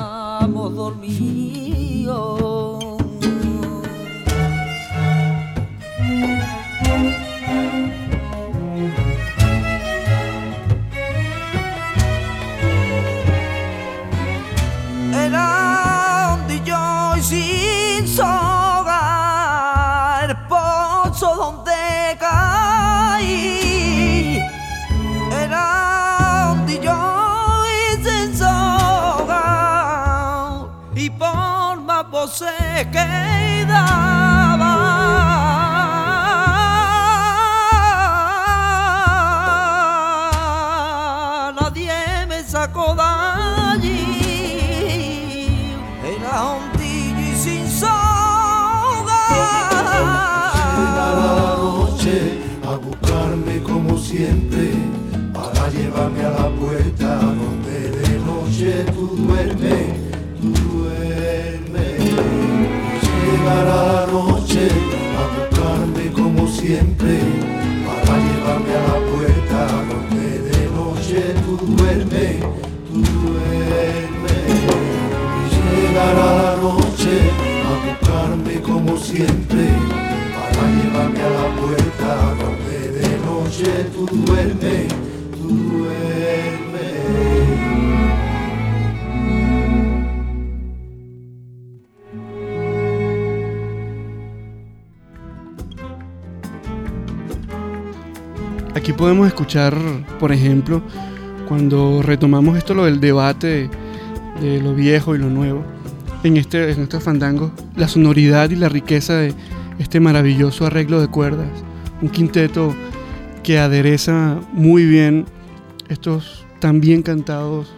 tú 59.19 60.47
duermes. 60.51 61.99
Llegará 63.25 63.79
la 63.93 64.07
noche 64.11 64.67
a 65.19 65.23
buscarme 65.35 66.11
como 66.11 66.47
siempre 66.47 67.19
para 67.85 68.17
llevarme 68.25 68.73
a 68.75 68.81
la 68.87 68.97
puerta 69.11 69.59
donde 69.89 70.27
de 70.49 70.61
noche 70.71 71.19
tú 71.45 71.57
duermes, 71.65 72.35
tú 72.87 72.97
duermes. 73.21 74.47
Y 75.51 75.59
llegará 75.75 76.29
la 76.43 76.55
noche 76.57 77.13
a 77.67 77.73
buscarme 77.85 78.61
como 78.61 78.97
siempre 78.97 79.65
para 80.35 80.63
llevarme 80.75 81.21
a 81.21 81.29
la 81.29 81.47
puerta 81.59 82.09
donde 82.41 82.77
de 82.99 83.09
noche 83.25 83.69
tú 83.93 84.01
duermes, 84.11 84.87
tú 85.33 85.47
duermes. 85.49 86.48
Aquí 98.89 98.97
podemos 98.97 99.27
escuchar, 99.27 99.77
por 100.19 100.31
ejemplo, 100.31 100.81
cuando 101.47 102.01
retomamos 102.01 102.57
esto, 102.57 102.73
lo 102.73 102.85
del 102.85 102.99
debate 102.99 103.69
de 104.41 104.59
lo 104.63 104.73
viejo 104.73 105.13
y 105.13 105.19
lo 105.19 105.29
nuevo, 105.29 105.63
en, 106.23 106.37
este, 106.37 106.71
en 106.71 106.81
estos 106.81 107.03
fandangos, 107.03 107.51
la 107.75 107.87
sonoridad 107.87 108.49
y 108.49 108.55
la 108.55 108.67
riqueza 108.67 109.13
de 109.17 109.35
este 109.77 109.99
maravilloso 109.99 110.65
arreglo 110.65 110.99
de 111.01 111.07
cuerdas. 111.07 111.51
Un 112.01 112.09
quinteto 112.09 112.75
que 113.43 113.59
adereza 113.59 114.39
muy 114.53 114.85
bien 114.85 115.25
estos 115.87 116.43
tan 116.59 116.81
bien 116.81 117.03
cantados 117.03 117.71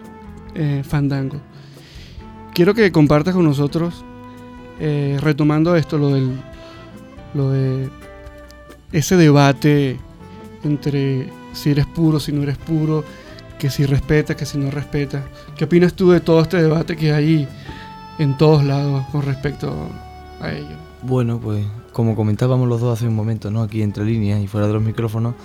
eh, 0.55 0.81
fandangos. 0.87 1.41
Quiero 2.53 2.73
que 2.73 2.89
compartas 2.93 3.35
con 3.35 3.43
nosotros, 3.43 4.05
eh, 4.79 5.17
retomando 5.19 5.75
esto, 5.75 5.97
lo 5.97 6.07
del 6.07 6.39
lo 7.33 7.49
de 7.49 7.89
ese 8.93 9.17
debate 9.17 9.99
entre 10.63 11.29
si 11.53 11.71
eres 11.71 11.85
puro, 11.85 12.19
si 12.19 12.31
no 12.31 12.43
eres 12.43 12.57
puro, 12.57 13.03
que 13.59 13.69
si 13.69 13.85
respetas, 13.85 14.35
que 14.35 14.45
si 14.45 14.57
no 14.57 14.71
respetas. 14.71 15.23
¿Qué 15.55 15.65
opinas 15.65 15.93
tú 15.93 16.11
de 16.11 16.19
todo 16.19 16.41
este 16.41 16.61
debate 16.61 16.95
que 16.95 17.13
hay 17.13 17.47
en 18.17 18.37
todos 18.37 18.63
lados 18.63 19.05
con 19.11 19.21
respecto 19.21 19.71
a 20.39 20.51
ello? 20.51 20.77
Bueno, 21.03 21.39
pues 21.39 21.65
como 21.93 22.15
comentábamos 22.15 22.67
los 22.67 22.81
dos 22.81 22.97
hace 22.97 23.07
un 23.07 23.15
momento, 23.15 23.51
¿no? 23.51 23.61
Aquí 23.61 23.81
entre 23.81 24.05
líneas 24.05 24.41
y 24.41 24.47
fuera 24.47 24.67
de 24.67 24.73
los 24.73 24.81
micrófonos, 24.81 25.35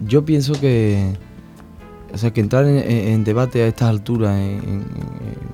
yo 0.00 0.24
pienso 0.24 0.52
que, 0.54 1.16
o 2.12 2.18
sea, 2.18 2.32
que 2.32 2.40
entrar 2.40 2.66
en, 2.66 3.24
debate 3.24 3.62
a 3.62 3.66
estas 3.66 3.88
alturas, 3.88 4.38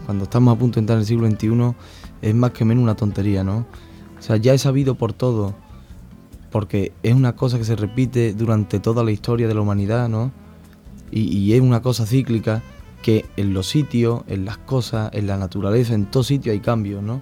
cuando 0.07 0.25
estamos 0.25 0.55
a 0.55 0.59
punto 0.59 0.77
de 0.77 0.81
entrar 0.81 0.97
en 0.97 1.01
el 1.01 1.07
siglo 1.07 1.29
XXI, 1.29 1.75
es 2.23 2.35
más 2.35 2.53
que 2.53 2.65
menos 2.65 2.83
una 2.83 2.95
tontería, 2.95 3.45
¿no? 3.45 3.67
O 4.19 4.23
sea, 4.23 4.37
ya 4.37 4.55
he 4.55 4.59
sabido 4.59 4.95
por 4.95 5.13
todo, 5.13 5.55
porque 6.53 6.93
es 7.03 7.15
una 7.15 7.35
cosa 7.35 7.59
que 7.59 7.65
se 7.65 7.75
repite 7.75 8.35
durante 8.35 8.79
toda 8.79 9.03
la 9.03 9.11
historia 9.11 9.49
de 9.49 9.55
la 9.55 9.63
humanidad, 9.63 10.09
¿no? 10.09 10.31
Y, 11.11 11.53
es 11.53 11.61
una 11.61 11.83
cosa 11.83 12.07
cíclica 12.07 12.63
que 13.03 13.27
en 13.37 13.53
los 13.53 13.67
sitios, 13.67 14.23
en 14.29 14.47
las 14.47 14.57
cosas, 14.57 15.11
en 15.13 15.27
la 15.27 15.37
naturaleza, 15.37 15.93
en 15.95 16.07
todo 16.07 16.23
sitio 16.23 16.53
hay 16.53 16.61
cambios, 16.61 17.03
¿no? 17.03 17.21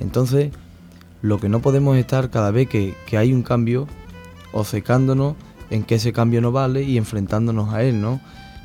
Entonces, 0.00 0.50
lo 1.20 1.38
que 1.38 1.48
no 1.48 1.60
podemos 1.60 1.96
es 1.96 2.02
estar 2.02 2.30
cada 2.30 2.50
vez 2.50 2.68
que, 2.68 2.94
que 3.06 3.18
hay 3.18 3.34
un 3.34 3.42
cambio, 3.42 3.86
obcecándonos 4.52 5.34
en 5.68 5.82
que 5.82 5.96
ese 5.96 6.12
cambio 6.12 6.40
no 6.40 6.52
vale 6.52 6.84
y 6.84 6.96
enfrentándonos 6.96 7.74
a 7.74 7.82
él, 7.82 8.00
¿no? 8.00 8.20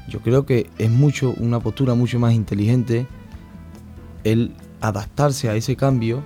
Yo 0.08 0.20
creo 0.22 0.46
que 0.46 0.70
es 0.78 0.90
mucho, 0.90 1.34
una 1.40 1.60
postura 1.60 1.96
mucho 1.96 2.20
más 2.20 2.34
inteligente 2.34 3.08
el 4.24 4.54
adaptarse 4.82 5.50
a 5.50 5.56
ese 5.56 5.76
cambio 5.76 6.24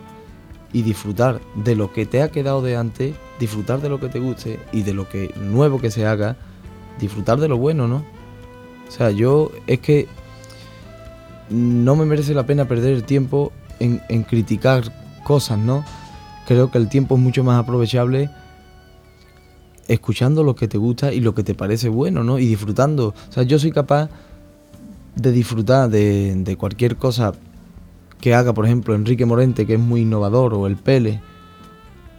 y 0.73 0.81
disfrutar 0.81 1.41
de 1.55 1.75
lo 1.75 1.93
que 1.93 2.05
te 2.05 2.21
ha 2.21 2.29
quedado 2.31 2.61
de 2.61 2.75
antes, 2.75 3.15
disfrutar 3.39 3.81
de 3.81 3.89
lo 3.89 3.99
que 3.99 4.09
te 4.09 4.19
guste 4.19 4.59
y 4.71 4.83
de 4.83 4.93
lo 4.93 5.07
que 5.07 5.33
nuevo 5.39 5.79
que 5.79 5.91
se 5.91 6.05
haga, 6.05 6.35
disfrutar 6.99 7.39
de 7.39 7.47
lo 7.47 7.57
bueno, 7.57 7.87
¿no? 7.87 8.03
O 8.87 8.91
sea, 8.91 9.11
yo 9.11 9.51
es 9.67 9.79
que 9.79 10.07
no 11.49 11.95
me 11.95 12.05
merece 12.05 12.33
la 12.33 12.45
pena 12.45 12.67
perder 12.67 12.93
el 12.93 13.03
tiempo 13.03 13.51
en, 13.79 14.01
en 14.09 14.23
criticar 14.23 14.83
cosas, 15.23 15.59
¿no? 15.59 15.83
Creo 16.47 16.71
que 16.71 16.77
el 16.77 16.89
tiempo 16.89 17.15
es 17.15 17.21
mucho 17.21 17.43
más 17.43 17.59
aprovechable 17.59 18.29
escuchando 19.87 20.43
lo 20.43 20.55
que 20.55 20.67
te 20.67 20.77
gusta 20.77 21.13
y 21.13 21.21
lo 21.21 21.33
que 21.33 21.43
te 21.43 21.55
parece 21.55 21.89
bueno, 21.89 22.23
¿no? 22.23 22.39
Y 22.39 22.45
disfrutando. 22.45 23.13
O 23.29 23.31
sea, 23.31 23.43
yo 23.43 23.59
soy 23.59 23.71
capaz 23.71 24.09
de 25.15 25.31
disfrutar 25.31 25.89
de, 25.89 26.35
de 26.35 26.55
cualquier 26.55 26.97
cosa 26.97 27.33
que 28.19 28.33
haga, 28.33 28.53
por 28.53 28.65
ejemplo, 28.65 28.95
Enrique 28.95 29.25
Morente, 29.25 29.65
que 29.65 29.75
es 29.75 29.79
muy 29.79 30.01
innovador, 30.01 30.53
o 30.53 30.67
el 30.67 30.75
Pele, 30.75 31.21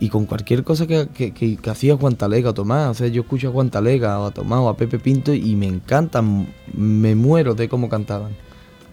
y 0.00 0.08
con 0.08 0.26
cualquier 0.26 0.64
cosa 0.64 0.86
que, 0.86 1.08
que, 1.08 1.32
que, 1.32 1.56
que 1.56 1.70
hacía 1.70 1.96
Juan 1.96 2.16
Talega 2.16 2.50
o 2.50 2.54
Tomás. 2.54 2.90
O 2.90 2.94
sea, 2.94 3.08
yo 3.08 3.22
escucho 3.22 3.48
a 3.48 3.52
Juan 3.52 3.70
Talega 3.70 4.18
o 4.20 4.26
a 4.26 4.30
Tomás 4.30 4.60
o 4.60 4.68
a 4.68 4.76
Pepe 4.76 4.98
Pinto 4.98 5.34
y 5.34 5.56
me 5.56 5.66
encantan, 5.66 6.46
me 6.74 7.14
muero 7.14 7.54
de 7.54 7.68
cómo 7.68 7.88
cantaban. 7.88 8.32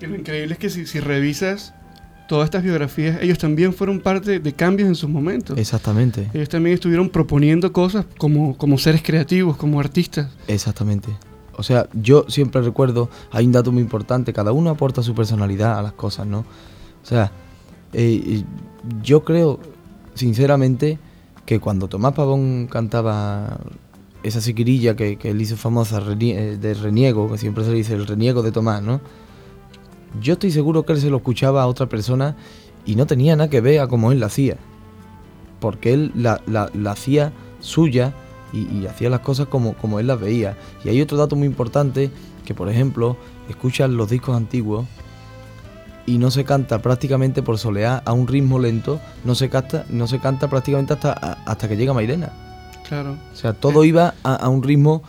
Y 0.02 0.06
lo 0.08 0.16
increíble 0.16 0.54
es 0.54 0.60
que 0.60 0.70
si, 0.70 0.86
si 0.86 1.00
revisas 1.00 1.74
todas 2.28 2.46
estas 2.46 2.64
biografías, 2.64 3.22
ellos 3.22 3.38
también 3.38 3.72
fueron 3.74 4.00
parte 4.00 4.40
de 4.40 4.54
cambios 4.54 4.90
en 4.90 4.96
sus 4.96 5.10
momentos. 5.10 5.58
Exactamente, 5.58 6.30
Ellos 6.34 6.50
también 6.50 6.74
estuvieron 6.74 7.10
proponiendo 7.10 7.72
cosas 7.72 8.06
como, 8.18 8.58
como 8.58 8.78
seres 8.78 9.02
creativos, 9.04 9.58
como 9.58 9.80
artistas. 9.80 10.30
exactamente. 10.48 11.10
O 11.58 11.64
sea, 11.64 11.88
yo 11.94 12.26
siempre 12.28 12.62
recuerdo, 12.62 13.10
hay 13.32 13.46
un 13.46 13.54
dato 13.54 13.72
muy 13.72 13.82
importante, 13.82 14.34
cada 14.34 14.52
uno 14.52 14.70
aporta 14.72 15.02
su 15.02 15.16
personalidad 15.16 15.80
a 15.80 15.82
las 15.82 15.94
cosas, 15.94 16.28
¿no? 16.28 16.40
O 16.40 17.06
sea, 17.08 17.32
eh, 17.94 18.44
yo 19.02 19.24
creo, 19.24 19.62
sinceramente, 20.16 20.98
que 21.46 21.60
cuando 21.60 21.88
Tomás 21.88 22.14
Pavón 22.14 22.68
cantaba 22.72 23.60
esa 24.24 24.42
siquirilla 24.42 24.96
que, 24.96 25.18
que 25.18 25.30
él 25.30 25.42
hizo 25.42 25.56
famosa 25.56 26.02
eh, 26.20 26.58
de 26.60 26.74
reniego, 26.74 27.32
que 27.32 27.38
siempre 27.38 27.64
se 27.64 27.70
le 27.70 27.78
dice 27.78 27.94
el 27.94 28.08
reniego 28.08 28.42
de 28.42 28.52
Tomás, 28.52 28.82
¿no? 28.82 29.00
Yo 30.22 30.34
estoy 30.34 30.50
seguro 30.52 30.84
que 30.86 30.94
él 30.94 31.00
se 31.02 31.10
lo 31.10 31.18
escuchaba 31.18 31.62
a 31.62 31.68
otra 31.68 31.88
persona 31.88 32.36
y 32.86 32.96
no 32.96 33.06
tenía 33.06 33.36
nada 33.36 33.50
que 33.50 33.62
ver 33.62 33.82
a 33.82 33.88
cómo 33.88 34.12
él 34.12 34.20
la 34.20 34.28
hacía. 34.28 34.58
Porque 35.60 35.94
él 35.94 36.12
la, 36.16 36.42
la- 36.48 36.72
la 36.74 36.92
hacía 36.92 37.34
suya 37.60 38.14
y, 38.54 38.60
y 38.76 38.88
hacía 38.88 39.10
las 39.10 39.20
cosas 39.20 39.48
como, 39.48 39.74
como 39.74 40.00
él 40.00 40.08
las 40.08 40.20
veía. 40.20 40.58
Y 40.84 40.90
hay 40.90 41.02
otro 41.02 41.18
dato 41.18 41.36
muy 41.36 41.48
importante, 41.48 42.10
que 42.46 42.54
por 42.54 42.70
ejemplo, 42.70 43.18
escuchas 43.50 43.90
los 43.90 44.10
discos 44.10 44.36
antiguos 44.36 44.86
y 46.06 46.18
no 46.20 46.30
se 46.32 46.44
canta 46.44 46.80
prácticamente 46.80 47.42
por 47.42 47.58
soleá 47.58 48.02
a 48.06 48.14
un 48.14 48.28
ritmo 48.28 48.60
lento, 48.60 49.00
no 49.24 49.34
se 49.36 49.50
canta, 49.50 49.86
no 49.90 50.08
se 50.08 50.20
canta 50.20 50.48
prácticamente 50.50 50.94
hasta, 50.94 51.12
a- 51.14 51.38
hasta 51.46 51.68
que 51.68 51.76
llega 51.78 51.94
Mairena. 51.94 52.32
Claro. 52.88 53.16
O 53.34 53.36
sea, 53.36 53.54
todo 53.54 53.84
iba 53.84 54.14
a, 54.24 54.36
a 54.36 54.50
un 54.50 54.62
ritmo 54.62 55.02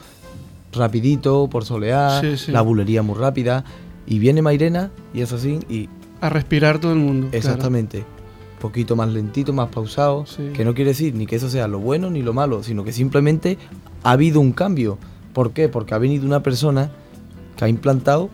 rapidito, 0.73 1.49
por 1.49 1.65
soleá, 1.65 2.21
Sí, 2.21 2.37
sí. 2.37 2.53
la 2.53 2.61
bulería 2.63 3.03
muy 3.03 3.17
rápida. 3.17 3.65
Y 4.07 4.19
viene 4.19 4.41
Mairena 4.43 4.91
y 5.13 5.21
es 5.23 5.33
así, 5.33 5.59
y 5.69 5.89
A 6.21 6.29
respirar 6.31 6.79
todo 6.79 6.93
el 6.93 6.99
mundo. 6.99 7.27
claro. 7.29 7.37
exactamente. 7.39 8.05
Poquito 8.61 8.97
más 8.97 9.09
lentito, 9.11 9.53
más 9.53 9.69
pausado. 9.69 10.25
Sí. 10.27 10.51
Que 10.55 10.65
no 10.65 10.75
quiere 10.75 10.91
decir 10.91 11.15
ni 11.15 11.27
que 11.27 11.37
eso 11.37 11.51
sea 11.51 11.69
lo 11.69 11.79
bueno 11.79 12.09
ni 12.11 12.23
lo 12.23 12.33
malo, 12.33 12.63
sino 12.63 12.85
que 12.85 12.93
simplemente 12.93 13.59
ha 14.03 14.13
habido 14.13 14.41
un 14.41 14.53
cambio. 14.53 14.97
¿Por 15.35 15.53
qué? 15.53 15.69
Porque 15.69 15.93
ha 15.95 15.99
venido 15.99 16.25
una 16.25 16.43
persona 16.43 16.91
que 17.57 17.65
ha 17.65 17.69
implantado 17.69 18.31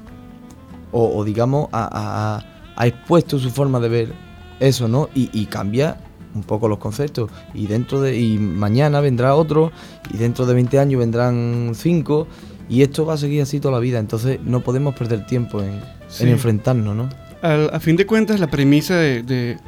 o, 0.93 1.17
o 1.19 1.25
digamos 1.25 1.69
ha, 1.73 1.89
ha- 1.91 2.45
ha- 2.77 2.87
expuesto 2.87 3.39
su 3.39 3.51
forma 3.51 3.81
de 3.81 3.89
ver 3.89 4.13
eso, 4.61 4.89
¿no? 4.89 5.09
Y, 5.15 5.29
y 5.33 5.47
cambia 5.47 5.97
un 6.35 6.43
poco 6.43 6.69
los 6.69 6.79
conceptos. 6.79 7.31
Y 7.55 7.67
dentro 7.67 8.01
de 8.01 8.19
y 8.19 8.39
mañana 8.39 9.01
vendrá 9.01 9.35
otro 9.35 9.71
y 10.13 10.17
dentro 10.17 10.47
de 10.47 10.55
20 10.55 10.79
años 10.79 10.99
vendrán 11.01 11.73
cinco 11.75 12.27
y 12.69 12.83
esto 12.83 13.05
va 13.05 13.15
a 13.15 13.19
seguir 13.19 13.43
así 13.43 13.61
toda 13.61 13.75
la 13.75 13.81
vida. 13.81 13.99
Entonces 13.99 14.39
no 14.43 14.61
podemos 14.61 14.95
perder 14.95 15.27
tiempo 15.27 15.63
en, 15.63 15.81
Sí. 16.09 16.25
en 16.25 16.31
enfrentarnos, 16.31 16.95
¿no? 16.97 17.09
Al- 17.43 17.71
a 17.75 17.81
fin 17.81 17.97
de 17.97 18.07
cuentas, 18.07 18.39
la 18.41 18.47
premisa 18.49 18.97
de, 18.97 19.23
de- 19.23 19.59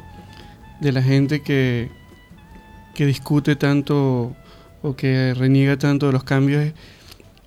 de 0.81 0.91
la 0.91 1.01
gente 1.01 1.41
que, 1.41 1.89
que 2.93 3.05
discute 3.05 3.55
tanto 3.55 4.35
o 4.81 4.95
que 4.95 5.33
reniega 5.33 5.77
tanto 5.77 6.05
de 6.07 6.13
los 6.13 6.23
cambios 6.23 6.63
es, 6.63 6.73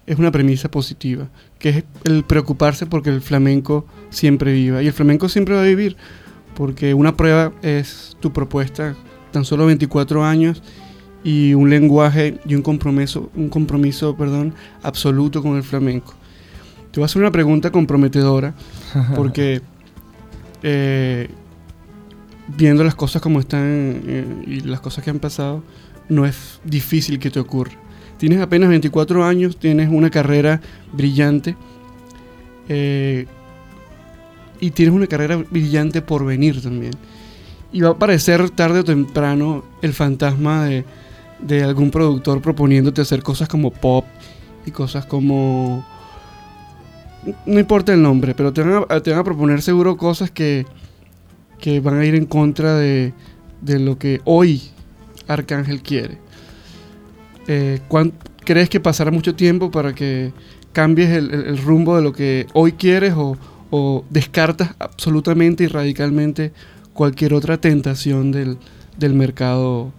es 0.08 0.18
una 0.18 0.32
premisa 0.32 0.70
positiva, 0.70 1.28
que 1.58 1.68
es 1.68 1.84
el 2.04 2.24
preocuparse 2.24 2.86
porque 2.86 3.10
el 3.10 3.20
flamenco 3.20 3.86
siempre 4.08 4.54
viva. 4.54 4.82
Y 4.82 4.86
el 4.86 4.94
flamenco 4.94 5.28
siempre 5.28 5.54
va 5.54 5.60
a 5.60 5.66
vivir, 5.66 5.98
porque 6.56 6.94
una 6.94 7.14
prueba 7.14 7.52
es 7.60 8.16
tu 8.18 8.32
propuesta, 8.32 8.96
tan 9.32 9.44
solo 9.44 9.66
24 9.66 10.24
años 10.24 10.62
y 11.22 11.52
un 11.52 11.68
lenguaje 11.68 12.40
y 12.46 12.54
un 12.54 12.62
compromiso, 12.62 13.30
un 13.36 13.50
compromiso 13.50 14.16
perdón, 14.16 14.54
absoluto 14.82 15.42
con 15.42 15.56
el 15.56 15.62
flamenco. 15.62 16.14
Te 16.90 17.00
voy 17.00 17.02
a 17.02 17.04
hacer 17.04 17.20
una 17.20 17.30
pregunta 17.30 17.70
comprometedora, 17.70 18.54
porque 19.14 19.60
eh, 20.62 21.28
viendo 22.56 22.82
las 22.82 22.94
cosas 22.94 23.20
como 23.20 23.40
están 23.40 24.02
eh, 24.06 24.24
y 24.46 24.60
las 24.60 24.80
cosas 24.80 25.04
que 25.04 25.10
han 25.10 25.18
pasado, 25.18 25.62
no 26.08 26.24
es 26.24 26.60
difícil 26.64 27.18
que 27.18 27.30
te 27.30 27.40
ocurra. 27.40 27.87
Tienes 28.18 28.40
apenas 28.40 28.68
24 28.68 29.24
años, 29.24 29.56
tienes 29.56 29.88
una 29.88 30.10
carrera 30.10 30.60
brillante 30.92 31.56
eh, 32.68 33.26
y 34.60 34.70
tienes 34.72 34.94
una 34.94 35.06
carrera 35.06 35.36
brillante 35.36 36.02
por 36.02 36.24
venir 36.24 36.60
también. 36.60 36.92
Y 37.72 37.80
va 37.80 37.90
a 37.90 37.92
aparecer 37.92 38.50
tarde 38.50 38.80
o 38.80 38.84
temprano 38.84 39.64
el 39.82 39.92
fantasma 39.92 40.64
de, 40.64 40.84
de 41.40 41.62
algún 41.62 41.90
productor 41.90 42.42
proponiéndote 42.42 43.00
hacer 43.00 43.22
cosas 43.22 43.48
como 43.48 43.70
pop 43.70 44.04
y 44.66 44.70
cosas 44.70 45.06
como... 45.06 45.86
No 47.46 47.58
importa 47.58 47.92
el 47.92 48.02
nombre, 48.02 48.34
pero 48.34 48.52
te 48.52 48.62
van 48.62 48.84
a, 48.88 49.00
te 49.00 49.10
van 49.10 49.20
a 49.20 49.24
proponer 49.24 49.60
seguro 49.62 49.96
cosas 49.96 50.30
que, 50.30 50.66
que 51.60 51.80
van 51.80 51.98
a 51.98 52.04
ir 52.04 52.14
en 52.14 52.26
contra 52.26 52.74
de, 52.76 53.12
de 53.60 53.78
lo 53.78 53.98
que 53.98 54.20
hoy 54.24 54.62
Arcángel 55.26 55.82
quiere. 55.82 56.18
Eh, 57.48 57.80
¿cuán- 57.88 58.12
¿Crees 58.44 58.68
que 58.68 58.78
pasará 58.78 59.10
mucho 59.10 59.34
tiempo 59.34 59.70
para 59.70 59.94
que 59.94 60.32
cambies 60.72 61.10
el, 61.10 61.58
rumbo 61.58 61.96
de 61.96 62.02
lo 62.02 62.12
que 62.12 62.46
hoy 62.54 62.72
quieres 62.72 63.14
o, 63.16 63.36
descartas 64.10 64.74
absolutamente 64.78 65.64
y 65.64 65.66
radicalmente 65.66 66.52
cualquier 66.94 67.34
otra 67.34 67.58
tentación 67.58 68.32
del, 68.32 68.56
del 68.96 69.12
mercado 69.14 69.92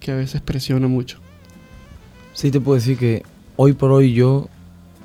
que 0.00 0.12
a 0.12 0.16
veces 0.16 0.40
presiona 0.42 0.88
mucho? 0.88 1.18
Sí 2.34 2.50
te 2.50 2.60
puedo 2.60 2.74
decir 2.74 2.98
que 2.98 3.22
hoy 3.56 3.72
por 3.72 3.92
hoy 3.92 4.12
yo 4.12 4.48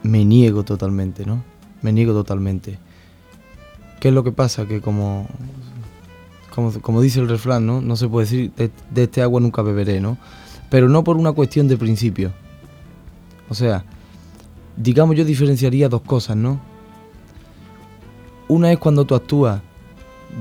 me 0.03 0.25
niego 0.25 0.63
totalmente, 0.63 1.25
¿no? 1.25 1.43
Me 1.81 1.93
niego 1.93 2.13
totalmente. 2.13 2.79
¿Qué 3.99 4.09
es 4.09 4.13
lo 4.13 4.23
que 4.23 4.31
pasa? 4.31 4.65
Que 4.65 4.81
como, 4.81 5.27
como, 6.53 6.73
como 6.81 7.01
dice 7.01 7.19
el 7.19 7.29
refrán, 7.29 7.65
¿no? 7.65 7.81
No 7.81 7.95
se 7.95 8.07
puede 8.07 8.25
decir, 8.25 8.51
de, 8.57 8.71
de 8.91 9.03
este 9.03 9.21
agua 9.21 9.39
nunca 9.39 9.61
beberé, 9.61 10.01
¿no? 10.01 10.17
Pero 10.69 10.89
no 10.89 11.03
por 11.03 11.17
una 11.17 11.31
cuestión 11.31 11.67
de 11.67 11.77
principio. 11.77 12.31
O 13.49 13.53
sea, 13.53 13.83
digamos 14.77 15.15
yo 15.15 15.25
diferenciaría 15.25 15.89
dos 15.89 16.01
cosas, 16.01 16.37
¿no? 16.37 16.59
Una 18.47 18.71
es 18.71 18.79
cuando 18.79 19.05
tú 19.05 19.15
actúas, 19.15 19.61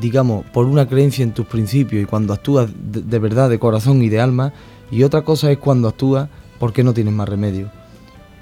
digamos, 0.01 0.45
por 0.47 0.67
una 0.67 0.89
creencia 0.89 1.23
en 1.23 1.33
tus 1.33 1.47
principios 1.47 2.03
y 2.03 2.07
cuando 2.07 2.33
actúas 2.33 2.71
de, 2.75 3.19
verdad, 3.19 3.51
de 3.51 3.59
corazón 3.59 4.03
y 4.03 4.09
de 4.09 4.21
alma. 4.21 4.53
Y 4.91 5.03
otra 5.03 5.23
cosa 5.23 5.51
es 5.51 5.59
cuando 5.59 5.89
actúas 5.89 6.29
porque 6.59 6.83
no 6.83 6.95
tienes 6.95 7.13
más 7.13 7.29
remedio. 7.29 7.71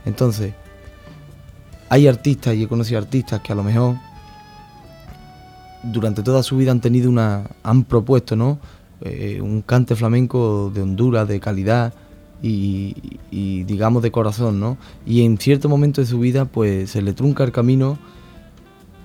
Entonces, 0.05 0.55
hay 1.89 2.07
artistas, 2.07 2.55
y 2.55 2.62
he 2.62 2.68
conocido 2.68 2.99
artistas 2.99 3.41
que 3.41 3.53
a 3.53 3.57
lo 3.57 3.64
mejor 3.64 3.97
durante 5.82 6.22
toda 6.22 6.43
su 6.43 6.57
vida 6.57 6.70
han 6.70 6.80
tenido 6.80 7.11
una. 7.11 7.45
han 7.62 7.84
propuesto, 7.84 8.37
¿no? 8.37 8.59
Eh, 9.03 9.40
un 9.42 9.62
cante 9.62 9.94
flamenco 9.94 10.70
de 10.74 10.82
Honduras, 10.82 11.28
de 11.28 11.38
calidad 11.38 11.92
y, 12.42 12.94
y, 13.30 13.64
digamos 13.64 14.03
de 14.03 14.11
corazón, 14.11 14.59
¿no? 14.59 14.78
Y 15.05 15.22
en 15.22 15.38
cierto 15.38 15.68
momento 15.68 16.01
de 16.01 16.07
su 16.07 16.18
vida, 16.18 16.47
pues 16.47 16.90
se 16.90 17.03
le 17.03 17.12
trunca 17.12 17.44
el 17.44 17.53
camino 17.53 17.99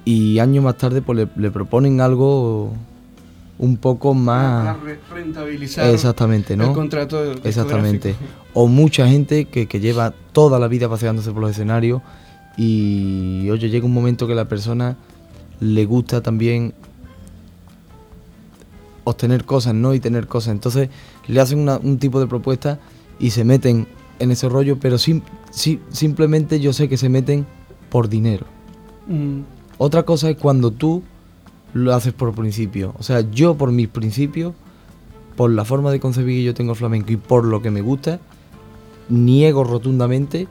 y 0.05 0.39
años 0.39 0.63
más 0.63 0.77
tarde, 0.77 1.01
pues 1.01 1.17
le, 1.17 1.27
le 1.35 1.51
proponen 1.51 1.99
algo 1.99 2.71
un 3.61 3.77
poco 3.77 4.13
más. 4.13 4.75
Rentabilizar 5.13 5.93
Exactamente, 5.93 6.57
¿no? 6.57 6.69
el 6.69 6.73
contrato 6.73 7.31
Exactamente. 7.43 8.15
O 8.53 8.67
mucha 8.67 9.07
gente 9.07 9.45
que, 9.45 9.67
que 9.67 9.79
lleva 9.79 10.13
toda 10.31 10.57
la 10.59 10.67
vida 10.67 10.89
paseándose 10.89 11.31
por 11.31 11.41
los 11.41 11.51
escenarios 11.51 12.01
y, 12.57 13.47
oye, 13.49 13.69
llega 13.69 13.85
un 13.85 13.93
momento 13.93 14.27
que 14.27 14.35
la 14.35 14.45
persona 14.45 14.97
le 15.59 15.85
gusta 15.85 16.21
también 16.21 16.73
obtener 19.03 19.45
cosas, 19.45 19.73
¿no? 19.73 19.93
Y 19.93 19.99
tener 19.99 20.27
cosas. 20.27 20.51
Entonces 20.53 20.89
le 21.27 21.39
hacen 21.41 21.59
una- 21.59 21.77
un 21.77 21.97
tipo 21.97 22.19
de 22.19 22.27
propuesta 22.27 22.79
y 23.19 23.31
se 23.31 23.43
meten 23.43 23.87
en 24.19 24.31
ese 24.31 24.47
rollo, 24.49 24.77
pero 24.79 24.97
sim- 24.97 25.21
si- 25.49 25.79
simplemente 25.89 26.59
yo 26.59 26.73
sé 26.73 26.87
que 26.87 26.97
se 26.97 27.09
meten 27.09 27.45
por 27.89 28.07
dinero. 28.09 28.45
Mm, 29.07 29.41
Otra 29.77 30.03
cosa 30.03 30.29
es 30.29 30.37
cuando 30.37 30.69
tú 30.69 31.01
lo 31.73 31.95
haces 31.95 32.13
por 32.13 32.35
principio. 32.35 32.93
O 32.99 33.03
sea, 33.03 33.21
yo 33.31 33.55
por 33.55 33.71
mis 33.71 33.87
principios, 33.87 34.53
por 35.35 35.49
la 35.49 35.65
forma 35.65 35.89
de 35.89 35.99
concebir 35.99 36.37
que 36.37 36.43
yo 36.43 36.53
tengo 36.53 36.73
el 36.73 36.77
flamenco 36.77 37.11
y 37.11 37.17
por 37.17 37.45
lo 37.45 37.63
que 37.63 37.71
me 37.71 37.81
gusta, 37.81 38.19
niego 39.09 39.63
rotundamente, 39.63 40.47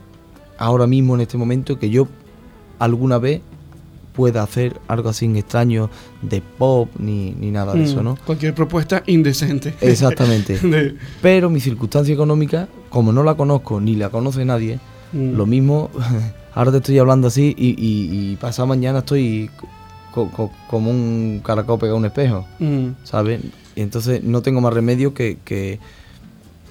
ahora 0.57 0.85
mismo 0.85 1.15
en 1.15 1.21
este 1.21 1.37
momento, 1.37 1.79
que 1.79 1.89
yo 1.89 2.07
alguna 2.79 3.19
vez 3.19 3.41
pueda 4.13 4.43
hacer 4.43 4.79
algo 4.87 5.09
así 5.09 5.25
extraño 5.37 5.89
de 6.21 6.41
pop 6.41 6.89
ni, 6.99 7.31
ni 7.31 7.51
nada 7.51 7.73
de 7.75 7.83
eso, 7.83 8.01
mm, 8.01 8.03
¿no? 8.05 8.17
Cualquier 8.25 8.53
propuesta 8.53 9.03
indecente. 9.07 9.73
Exactamente. 9.81 10.57
De- 10.67 10.95
Pero 11.21 11.49
mi 11.49 11.59
circunstancia 11.59 12.13
económica, 12.13 12.67
como 12.89 13.11
no 13.13 13.23
la 13.23 13.35
conozco 13.35 13.79
ni 13.79 13.95
la 13.95 14.09
conoce 14.09 14.43
nadie, 14.45 14.79
mm, 15.13 15.33
lo 15.35 15.45
mismo, 15.45 15.89
ahora 16.53 16.71
te 16.71 16.77
estoy 16.77 16.97
hablando 16.99 17.27
así 17.27 17.55
y, 17.57 17.69
y, 17.69 18.31
y 18.31 18.35
pasado 18.35 18.67
mañana 18.67 18.99
estoy 18.99 19.49
co- 20.13 20.29
co- 20.29 20.51
como 20.69 20.91
un 20.91 21.41
caracol 21.43 21.79
pegado 21.79 21.95
a 21.95 21.99
un 21.99 22.05
espejo, 22.05 22.45
mm, 22.59 22.87
¿sabes? 23.03 23.41
Y 23.75 23.81
entonces 23.81 24.21
no 24.23 24.41
tengo 24.41 24.59
más 24.59 24.73
remedio 24.73 25.13
que, 25.13 25.37
que, 25.45 25.79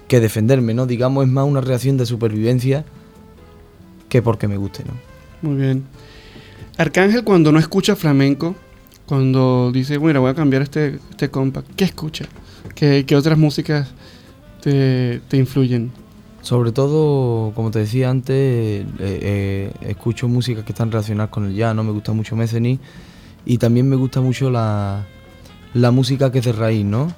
que 0.08 0.20
defenderme, 0.20 0.74
¿no? 0.74 0.86
Digamos, 0.86 1.24
es 1.24 1.30
más 1.30 1.46
una 1.46 1.62
reacción 1.62 1.96
de 1.96 2.04
supervivencia 2.04 2.84
que 4.10 4.20
porque 4.20 4.48
me 4.48 4.56
guste, 4.58 4.84
¿no? 4.84 4.92
Muy 5.48 5.58
bien. 5.62 5.84
Arcángel 6.80 7.24
cuando 7.24 7.52
no 7.52 7.58
escucha 7.58 7.94
flamenco, 7.94 8.54
cuando 9.04 9.70
dice, 9.70 9.98
bueno, 9.98 10.22
voy 10.22 10.30
a 10.30 10.34
cambiar 10.34 10.62
este, 10.62 10.98
este 11.10 11.30
compa, 11.30 11.62
¿qué 11.76 11.84
escucha? 11.84 12.24
¿Qué, 12.74 13.04
qué 13.06 13.16
otras 13.16 13.36
músicas 13.36 13.88
te, 14.62 15.20
te 15.28 15.36
influyen? 15.36 15.90
Sobre 16.40 16.72
todo, 16.72 17.52
como 17.54 17.70
te 17.70 17.80
decía 17.80 18.08
antes, 18.08 18.34
eh, 18.34 18.86
eh, 18.98 19.72
escucho 19.82 20.26
músicas 20.26 20.64
que 20.64 20.72
están 20.72 20.90
relacionadas 20.90 21.30
con 21.30 21.44
el 21.44 21.54
jazz, 21.54 21.74
¿no? 21.74 21.84
Me 21.84 21.92
gusta 21.92 22.12
mucho 22.12 22.34
Meceni 22.34 22.78
y 23.44 23.58
también 23.58 23.86
me 23.86 23.96
gusta 23.96 24.22
mucho 24.22 24.48
la, 24.50 25.04
la 25.74 25.90
música 25.90 26.32
que 26.32 26.38
es 26.38 26.46
de 26.46 26.52
raíz, 26.52 26.86
¿no? 26.86 27.12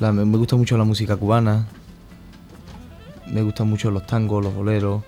La- 0.00 0.12
me 0.12 0.36
gusta 0.36 0.56
mucho 0.56 0.76
la 0.76 0.84
música 0.84 1.16
cubana, 1.16 1.66
me 3.32 3.40
gustan 3.40 3.70
mucho 3.70 3.90
los 3.90 4.06
tangos, 4.06 4.44
los 4.44 4.54
boleros, 4.54 5.02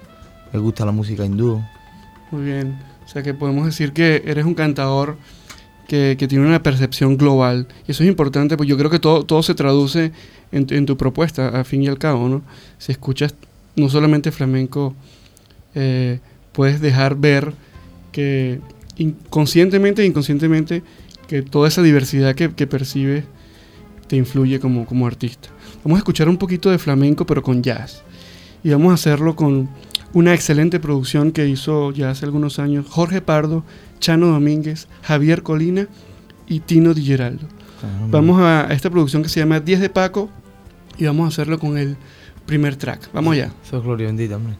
me 0.54 0.58
gusta 0.58 0.86
la 0.86 0.92
música 0.92 1.26
hindú. 1.26 1.60
Muy 2.30 2.44
bien. 2.44 2.78
O 3.04 3.08
sea 3.08 3.22
que 3.22 3.34
podemos 3.34 3.66
decir 3.66 3.92
que 3.92 4.22
eres 4.26 4.44
un 4.44 4.54
cantador 4.54 5.16
que, 5.88 6.16
que 6.18 6.26
tiene 6.28 6.46
una 6.46 6.62
percepción 6.62 7.16
global. 7.16 7.68
Y 7.86 7.92
eso 7.92 8.02
es 8.02 8.08
importante, 8.08 8.56
porque 8.56 8.70
yo 8.70 8.78
creo 8.78 8.90
que 8.90 8.98
todo, 8.98 9.24
todo 9.24 9.42
se 9.42 9.54
traduce 9.54 10.12
en, 10.52 10.66
en 10.70 10.86
tu 10.86 10.96
propuesta, 10.96 11.48
a 11.48 11.64
fin 11.64 11.82
y 11.82 11.88
al 11.88 11.98
cabo, 11.98 12.28
¿no? 12.28 12.42
Si 12.78 12.92
escuchas 12.92 13.34
no 13.76 13.88
solamente 13.88 14.30
flamenco, 14.30 14.94
eh, 15.74 16.20
puedes 16.52 16.80
dejar 16.80 17.16
ver 17.16 17.52
que 18.12 18.60
inconscientemente 18.96 20.02
e 20.02 20.06
inconscientemente 20.06 20.82
que 21.26 21.42
toda 21.42 21.68
esa 21.68 21.82
diversidad 21.82 22.34
que, 22.34 22.52
que 22.52 22.66
percibes 22.66 23.24
te 24.06 24.16
influye 24.16 24.60
como, 24.60 24.86
como 24.86 25.06
artista. 25.06 25.48
Vamos 25.82 25.96
a 25.96 26.00
escuchar 26.00 26.28
un 26.28 26.36
poquito 26.36 26.70
de 26.70 26.78
flamenco, 26.78 27.26
pero 27.26 27.42
con 27.42 27.62
jazz. 27.62 28.02
Y 28.62 28.70
vamos 28.70 28.90
a 28.90 28.94
hacerlo 28.94 29.34
con 29.34 29.68
una 30.14 30.32
excelente 30.32 30.80
producción 30.80 31.32
que 31.32 31.46
hizo 31.46 31.90
ya 31.92 32.10
hace 32.10 32.24
algunos 32.24 32.58
años 32.58 32.86
Jorge 32.88 33.20
Pardo, 33.20 33.64
Chano 33.98 34.28
Domínguez, 34.28 34.88
Javier 35.02 35.42
Colina 35.42 35.88
y 36.46 36.60
Tino 36.60 36.94
Di 36.94 37.04
Geraldo. 37.04 37.46
Vamos 38.08 38.40
a, 38.40 38.66
a 38.66 38.72
esta 38.72 38.88
producción 38.88 39.22
que 39.22 39.28
se 39.28 39.40
llama 39.40 39.60
10 39.60 39.80
de 39.80 39.90
Paco 39.90 40.30
y 40.96 41.04
vamos 41.04 41.26
a 41.26 41.28
hacerlo 41.28 41.58
con 41.58 41.76
el 41.76 41.96
primer 42.46 42.76
track. 42.76 43.10
Vamos 43.12 43.34
allá. 43.34 43.52
Eso 43.62 43.76
es 43.76 43.82
gloria 43.82 44.06
bendita, 44.06 44.36
hombre. 44.36 44.54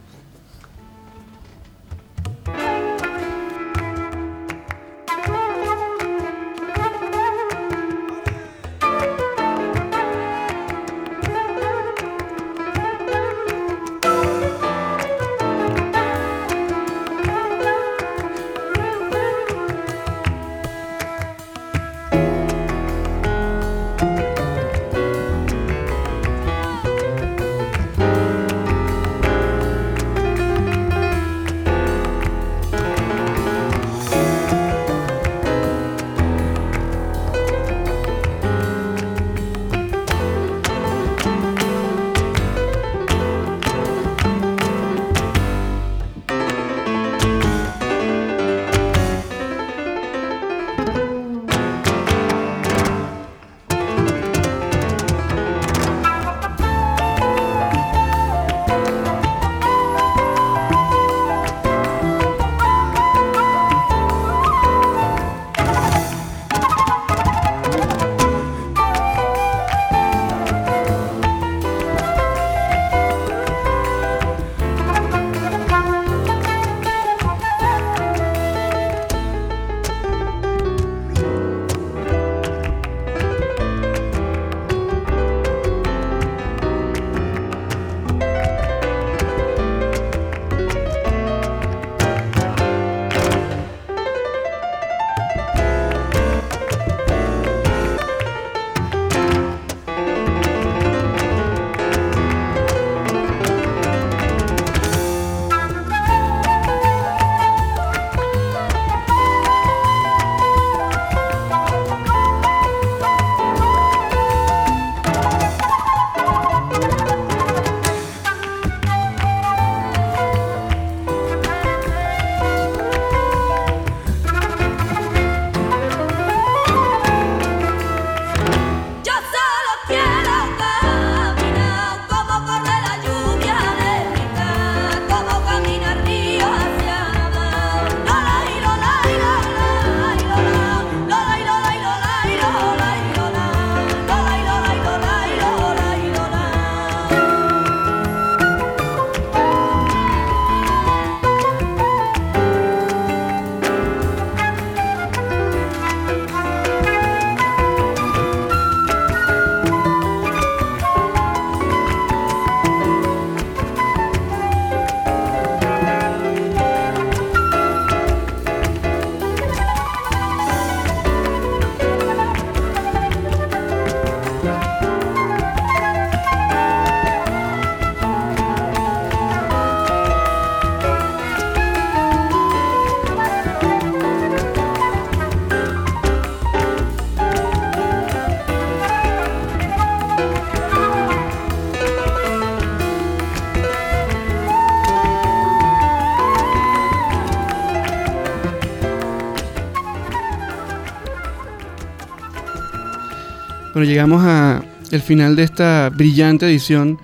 Llegamos 203.85 204.23
a 204.23 204.63
el 204.91 205.01
final 205.01 205.35
de 205.35 205.43
esta 205.43 205.89
brillante 205.89 206.45
edición. 206.45 206.99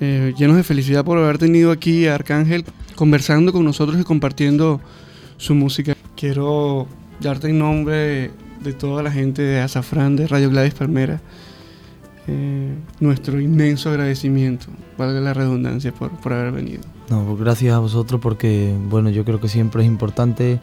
eh, 0.00 0.32
llenos 0.36 0.56
de 0.56 0.62
felicidad 0.62 1.04
por 1.04 1.18
haber 1.18 1.38
tenido 1.38 1.70
aquí 1.70 2.06
a 2.06 2.14
Arcángel 2.14 2.64
conversando 2.94 3.52
con 3.52 3.64
nosotros 3.64 4.00
y 4.00 4.04
compartiendo 4.04 4.80
su 5.36 5.54
música. 5.54 5.94
Quiero 6.16 6.86
darte 7.20 7.48
en 7.50 7.58
nombre 7.58 8.30
de 8.62 8.72
toda 8.72 9.02
la 9.02 9.10
gente 9.10 9.42
de 9.42 9.60
Azafrán, 9.60 10.16
de 10.16 10.26
Radio 10.26 10.50
Gladys 10.50 10.74
Palmera, 10.74 11.20
eh, 12.26 12.74
nuestro 13.00 13.40
inmenso 13.40 13.90
agradecimiento, 13.90 14.66
valga 14.98 15.20
la 15.20 15.34
redundancia, 15.34 15.92
por, 15.92 16.10
por 16.10 16.32
haber 16.32 16.52
venido. 16.52 16.82
No, 17.08 17.24
pues 17.24 17.40
gracias 17.40 17.74
a 17.74 17.78
vosotros 17.78 18.20
porque, 18.20 18.74
bueno, 18.88 19.10
yo 19.10 19.24
creo 19.24 19.40
que 19.40 19.48
siempre 19.48 19.82
es 19.82 19.88
importante 19.88 20.60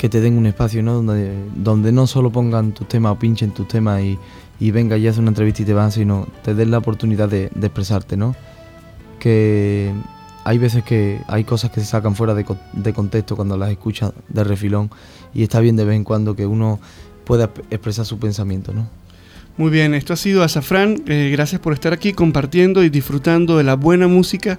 que 0.00 0.08
te 0.08 0.22
den 0.22 0.38
un 0.38 0.46
espacio, 0.46 0.82
¿no? 0.82 0.94
Donde, 0.94 1.34
donde 1.54 1.92
no 1.92 2.06
solo 2.06 2.32
pongan 2.32 2.72
tus 2.72 2.88
temas 2.88 3.12
o 3.12 3.18
pinchen 3.18 3.50
tus 3.50 3.68
temas 3.68 4.00
y, 4.00 4.18
y 4.58 4.70
venga 4.70 4.96
y 4.96 5.06
hace 5.06 5.20
una 5.20 5.28
entrevista 5.28 5.60
y 5.60 5.66
te 5.66 5.74
van, 5.74 5.92
sino 5.92 6.26
te 6.42 6.54
den 6.54 6.70
la 6.70 6.78
oportunidad 6.78 7.28
de, 7.28 7.50
expresarte, 7.60 8.16
¿no? 8.16 8.34
Que 9.18 9.92
hay 10.44 10.56
veces 10.56 10.84
que 10.84 11.20
hay 11.28 11.44
cosas 11.44 11.70
que 11.70 11.80
se 11.80 11.86
sacan 11.86 12.16
fuera 12.16 12.34
de, 12.34 12.46
de 12.72 12.94
contexto 12.94 13.36
cuando 13.36 13.58
las 13.58 13.70
escuchas 13.70 14.14
de 14.30 14.42
refilón 14.42 14.90
y 15.34 15.42
está 15.42 15.60
bien 15.60 15.76
de 15.76 15.84
vez 15.84 15.96
en 15.96 16.04
cuando 16.04 16.34
que 16.34 16.46
uno 16.46 16.80
pueda 17.26 17.50
expresar 17.68 18.06
su 18.06 18.18
pensamiento, 18.18 18.72
¿no? 18.72 18.88
Muy 19.58 19.70
bien, 19.70 19.92
esto 19.92 20.14
ha 20.14 20.16
sido 20.16 20.42
Azafrán. 20.42 21.02
Eh, 21.08 21.28
gracias 21.30 21.60
por 21.60 21.74
estar 21.74 21.92
aquí 21.92 22.14
compartiendo 22.14 22.82
y 22.84 22.88
disfrutando 22.88 23.58
de 23.58 23.64
la 23.64 23.76
buena 23.76 24.08
música 24.08 24.58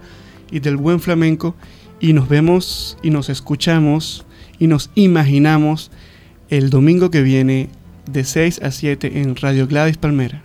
y 0.51 0.59
del 0.59 0.77
buen 0.77 0.99
flamenco. 0.99 1.55
Y 1.99 2.13
nos 2.13 2.29
vemos 2.29 2.99
y 3.01 3.09
nos 3.09 3.29
escuchamos 3.29 4.23
y 4.61 4.67
nos 4.67 4.91
imaginamos 4.93 5.89
el 6.49 6.69
domingo 6.69 7.09
que 7.09 7.23
viene 7.23 7.69
de 8.05 8.23
6 8.23 8.61
a 8.61 8.69
7 8.69 9.19
en 9.19 9.35
Radio 9.35 9.65
Gladys 9.65 9.97
Palmera. 9.97 10.43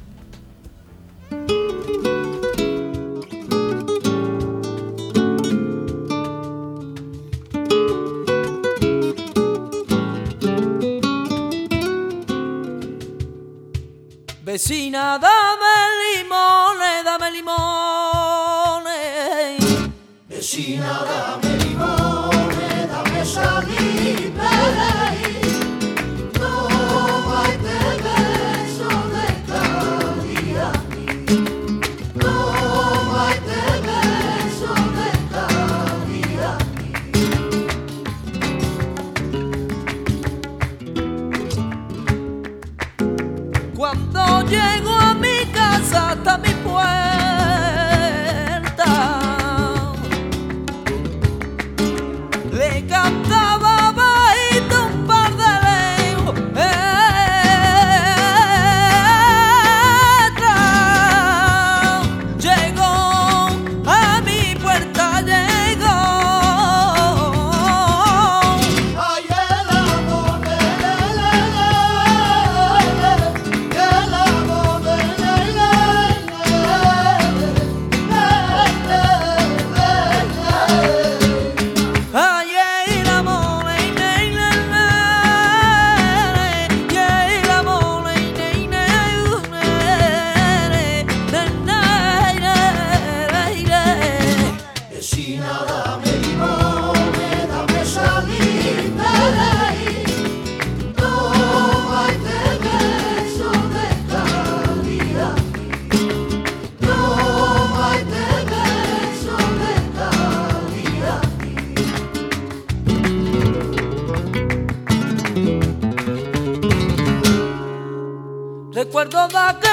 Recuerdo 119.28 119.65